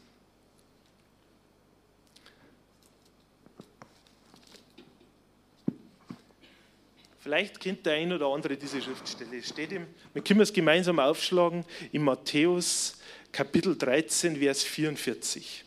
Vielleicht 7.24 7.62
kennt 7.62 7.86
der 7.86 7.94
ein 7.94 8.12
oder 8.12 8.28
andere 8.28 8.58
diese 8.58 8.82
Schriftstelle. 8.82 9.42
Steht 9.42 9.72
im, 9.72 9.88
wir 10.12 10.22
können 10.22 10.42
es 10.42 10.52
gemeinsam 10.52 11.00
aufschlagen, 11.00 11.64
in 11.94 12.04
Matthäus 12.04 12.98
Kapitel 13.32 13.78
13, 13.78 14.36
Vers 14.36 14.64
44. 14.64 15.64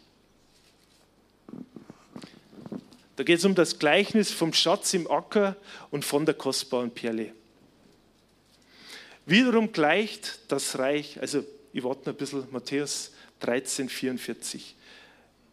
Da 3.16 3.24
geht 3.24 3.38
es 3.38 3.44
um 3.46 3.54
das 3.54 3.78
Gleichnis 3.78 4.30
vom 4.30 4.52
Schatz 4.52 4.92
im 4.92 5.10
Acker 5.10 5.56
und 5.90 6.04
von 6.04 6.26
der 6.26 6.34
kostbaren 6.34 6.90
Perle. 6.90 7.32
Wiederum 9.24 9.72
gleicht 9.72 10.40
das 10.48 10.78
Reich, 10.78 11.18
also 11.22 11.42
ich 11.72 11.82
warte 11.82 12.00
noch 12.00 12.14
ein 12.14 12.18
bisschen, 12.18 12.46
Matthäus 12.50 13.12
13, 13.40 13.88
44. 13.88 14.76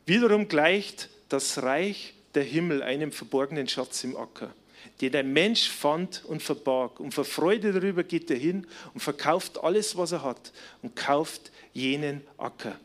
Wiederum 0.05 0.49
gleicht 0.49 1.07
das 1.29 1.63
Reich 1.63 2.13
der 2.35 2.43
Himmel 2.43 2.83
einem 2.83 3.13
verborgenen 3.13 3.69
Schatz 3.69 4.03
im 4.03 4.17
Acker, 4.17 4.53
den 5.01 5.15
ein 5.15 5.33
Mensch 5.33 5.69
fand 5.69 6.23
und 6.25 6.43
verbarg. 6.43 6.99
Und 6.99 7.13
vor 7.13 7.25
Freude 7.25 7.73
darüber 7.73 8.03
geht 8.03 8.31
er 8.31 8.37
hin 8.37 8.65
und 8.93 9.01
verkauft 9.01 9.63
alles, 9.63 9.97
was 9.97 10.11
er 10.11 10.23
hat 10.23 10.51
und 10.81 10.95
kauft 10.95 11.51
jenen 11.73 12.21
Acker. 12.37 12.79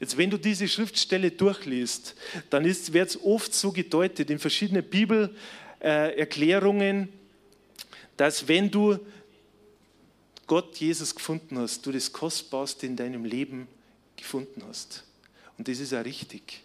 Jetzt, 0.00 0.16
wenn 0.16 0.30
du 0.30 0.38
diese 0.38 0.66
Schriftstelle 0.68 1.30
durchliest, 1.30 2.14
dann 2.50 2.64
wird 2.64 3.08
es 3.08 3.22
oft 3.22 3.54
so 3.54 3.70
gedeutet 3.72 4.30
in 4.30 4.38
verschiedenen 4.38 4.84
Bibelerklärungen, 4.84 7.08
dass 8.16 8.46
wenn 8.46 8.70
du 8.70 8.98
Gott, 10.46 10.76
Jesus 10.76 11.14
gefunden 11.14 11.58
hast, 11.58 11.86
du 11.86 11.92
das 11.92 12.12
Kostbarste 12.12 12.86
in 12.86 12.96
deinem 12.96 13.24
Leben 13.24 13.66
gefunden 14.16 14.62
hast. 14.68 15.04
Und 15.56 15.68
das 15.68 15.78
ist 15.78 15.94
auch 15.94 16.04
richtig. 16.04 16.60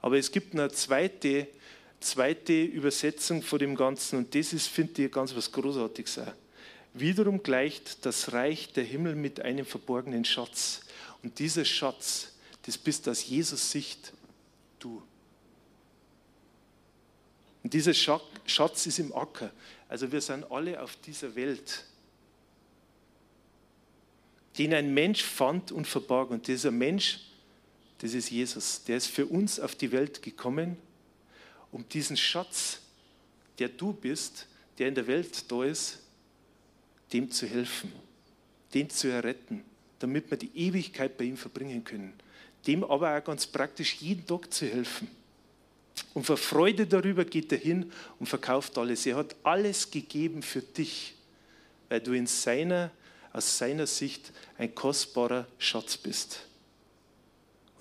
Aber 0.00 0.18
es 0.18 0.30
gibt 0.30 0.52
eine 0.52 0.70
zweite, 0.70 1.46
zweite 2.02 2.64
Übersetzung 2.64 3.42
von 3.42 3.58
dem 3.58 3.74
Ganzen 3.74 4.18
und 4.18 4.34
das 4.34 4.52
ist, 4.52 4.66
finde 4.66 5.04
ich, 5.04 5.12
ganz 5.12 5.34
was 5.34 5.50
Großartiges 5.50 6.18
auch. 6.18 6.32
Wiederum 6.94 7.42
gleicht 7.42 8.04
das 8.04 8.32
Reich 8.32 8.72
der 8.72 8.84
Himmel 8.84 9.14
mit 9.14 9.40
einem 9.40 9.64
verborgenen 9.64 10.24
Schatz. 10.24 10.82
Und 11.22 11.38
dieser 11.38 11.64
Schatz 11.64 12.32
das 12.62 12.78
bist 12.78 13.08
aus 13.08 13.26
Jesus 13.26 13.70
Sicht 13.70 14.12
du. 14.78 15.02
Und 17.62 17.72
dieser 17.72 17.94
Schatz 17.94 18.86
ist 18.86 18.98
im 18.98 19.14
Acker. 19.14 19.50
Also 19.88 20.10
wir 20.10 20.20
sind 20.20 20.50
alle 20.50 20.80
auf 20.80 20.96
dieser 20.96 21.34
Welt, 21.34 21.84
den 24.58 24.74
ein 24.74 24.92
Mensch 24.94 25.22
fand 25.22 25.72
und 25.72 25.86
verbarg. 25.86 26.30
Und 26.30 26.46
dieser 26.46 26.70
Mensch, 26.70 27.20
das 27.98 28.14
ist 28.14 28.30
Jesus. 28.30 28.82
Der 28.84 28.96
ist 28.96 29.06
für 29.06 29.26
uns 29.26 29.60
auf 29.60 29.74
die 29.74 29.92
Welt 29.92 30.22
gekommen, 30.22 30.76
um 31.72 31.88
diesen 31.88 32.16
Schatz, 32.16 32.78
der 33.58 33.68
du 33.68 33.92
bist, 33.92 34.46
der 34.78 34.88
in 34.88 34.94
der 34.94 35.06
Welt 35.08 35.50
da 35.50 35.64
ist, 35.64 35.98
dem 37.12 37.30
zu 37.30 37.46
helfen, 37.46 37.92
den 38.72 38.88
zu 38.88 39.08
erretten, 39.08 39.64
damit 39.98 40.30
wir 40.30 40.38
die 40.38 40.50
Ewigkeit 40.54 41.18
bei 41.18 41.24
ihm 41.24 41.36
verbringen 41.36 41.82
können 41.82 42.14
dem 42.66 42.84
aber 42.84 43.16
auch 43.16 43.24
ganz 43.24 43.46
praktisch 43.46 43.96
jeden 43.96 44.26
Tag 44.26 44.52
zu 44.52 44.66
helfen. 44.66 45.08
Und 46.14 46.24
vor 46.24 46.36
Freude 46.36 46.86
darüber 46.86 47.24
geht 47.24 47.52
er 47.52 47.58
hin 47.58 47.92
und 48.18 48.26
verkauft 48.26 48.76
alles. 48.78 49.04
Er 49.06 49.16
hat 49.16 49.34
alles 49.42 49.90
gegeben 49.90 50.42
für 50.42 50.62
dich, 50.62 51.14
weil 51.88 52.00
du 52.00 52.12
in 52.12 52.26
seiner, 52.26 52.90
aus 53.32 53.58
seiner 53.58 53.86
Sicht 53.86 54.32
ein 54.58 54.74
kostbarer 54.74 55.46
Schatz 55.58 55.96
bist. 55.96 56.40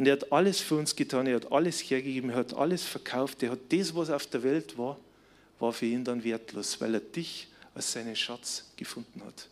Und 0.02 0.08
er 0.08 0.14
hat 0.14 0.32
alles 0.32 0.60
für 0.60 0.74
uns 0.78 0.96
getan, 0.96 1.28
er 1.28 1.36
hat 1.36 1.52
alles 1.52 1.80
hergegeben, 1.80 2.32
er 2.32 2.38
hat 2.38 2.56
alles 2.56 2.82
verkauft, 2.82 3.44
er 3.44 3.52
hat 3.52 3.60
das, 3.70 3.94
was 3.94 4.10
auf 4.10 4.26
der 4.26 4.42
Welt 4.42 4.76
war, 4.76 5.00
war 5.60 5.72
für 5.72 5.86
ihn 5.86 6.04
dann 6.04 6.24
wertlos, 6.24 6.82
weil 6.82 6.96
er 6.96 7.02
dich 7.02 7.48
als 7.76 7.92
seinen 7.92 8.16
Schatz 8.16 8.66
gefunden 8.76 9.24
hat. 9.24 9.48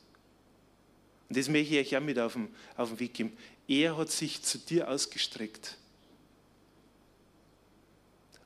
Und 1.29 1.37
das 1.37 1.49
möchte 1.49 1.75
ich 1.75 1.93
euch 1.93 1.95
auch 1.95 2.03
mit 2.03 2.17
auf 2.17 2.33
den, 2.33 2.47
auf 2.75 2.99
Weg 2.99 3.13
geben. 3.13 3.37
Er 3.67 3.95
hat 3.95 4.09
sich 4.09 4.41
zu 4.41 4.57
dir 4.57 4.89
ausgestreckt. 4.89 5.77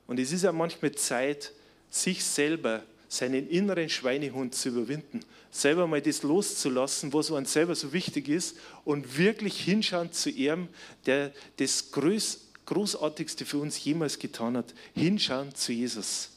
Und 0.05 0.19
es 0.19 0.33
ist 0.33 0.43
ja 0.43 0.51
manchmal 0.51 0.91
Zeit, 0.95 1.53
sich 1.89 2.21
selber, 2.21 2.83
seinen 3.13 3.47
inneren 3.47 3.89
Schweinehund 3.89 4.55
zu 4.55 4.69
überwinden, 4.69 5.19
selber 5.51 5.85
mal 5.85 6.01
das 6.01 6.23
loszulassen, 6.23 7.13
was 7.13 7.29
uns 7.29 7.53
selber 7.53 7.75
so 7.75 7.93
wichtig 7.93 8.27
ist 8.27 8.57
und 8.85 9.17
wirklich 9.17 9.59
hinschauen 9.59 10.11
zu 10.11 10.31
ihm, 10.31 10.67
der 11.05 11.31
das 11.57 11.91
Groß, 11.91 12.47
Großartigste 12.65 13.45
für 13.45 13.57
uns 13.57 13.83
jemals 13.83 14.17
getan 14.17 14.57
hat, 14.57 14.73
hinschauen 14.95 15.53
zu 15.53 15.73
Jesus. 15.73 16.31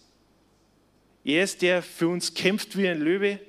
Er 1.24 1.44
ist 1.44 1.62
der 1.62 1.82
für 1.82 2.08
uns 2.08 2.34
kämpft 2.34 2.76
wie 2.76 2.88
ein 2.88 3.00
Löwe, 3.00 3.40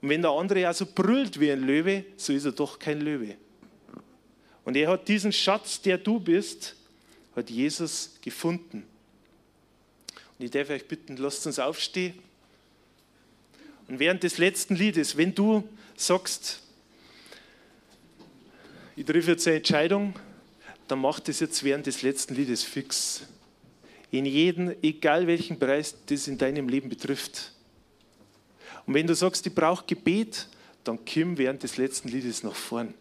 und 0.00 0.08
wenn 0.08 0.22
der 0.22 0.32
andere 0.32 0.60
ja 0.60 0.74
so 0.74 0.84
brüllt 0.86 1.38
wie 1.38 1.50
ein 1.50 1.62
Löwe, 1.62 2.04
so 2.16 2.32
ist 2.32 2.44
er 2.44 2.52
doch 2.52 2.78
kein 2.78 3.00
Löwe. 3.00 3.36
Und 4.64 4.76
er 4.76 4.90
hat 4.90 5.06
diesen 5.06 5.32
Schatz, 5.32 5.80
der 5.80 5.98
du 5.98 6.18
bist, 6.18 6.74
hat 7.36 7.50
Jesus 7.50 8.10
gefunden. 8.20 8.84
Und 10.42 10.46
ich 10.46 10.50
darf 10.50 10.70
euch 10.70 10.88
bitten, 10.88 11.16
lasst 11.18 11.46
uns 11.46 11.60
aufstehen. 11.60 12.18
Und 13.86 14.00
während 14.00 14.24
des 14.24 14.38
letzten 14.38 14.74
Liedes, 14.74 15.16
wenn 15.16 15.32
du 15.32 15.62
sagst, 15.94 16.58
ich 18.96 19.06
treffe 19.06 19.30
jetzt 19.30 19.46
eine 19.46 19.58
Entscheidung, 19.58 20.14
dann 20.88 20.98
mach 20.98 21.20
das 21.20 21.38
jetzt 21.38 21.62
während 21.62 21.86
des 21.86 22.02
letzten 22.02 22.34
Liedes 22.34 22.64
fix. 22.64 23.22
In 24.10 24.26
jedem, 24.26 24.74
egal 24.82 25.28
welchen 25.28 25.60
Bereich 25.60 25.94
das 26.06 26.26
in 26.26 26.38
deinem 26.38 26.68
Leben 26.68 26.88
betrifft. 26.88 27.52
Und 28.84 28.94
wenn 28.94 29.06
du 29.06 29.14
sagst, 29.14 29.46
ich 29.46 29.54
brauche 29.54 29.86
Gebet, 29.86 30.48
dann 30.82 30.98
komm 31.04 31.38
während 31.38 31.62
des 31.62 31.76
letzten 31.76 32.08
Liedes 32.08 32.42
nach 32.42 32.56
vorn. 32.56 32.94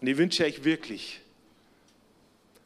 Und 0.00 0.08
ich 0.08 0.16
wünsche 0.16 0.46
euch 0.46 0.64
wirklich, 0.64 1.20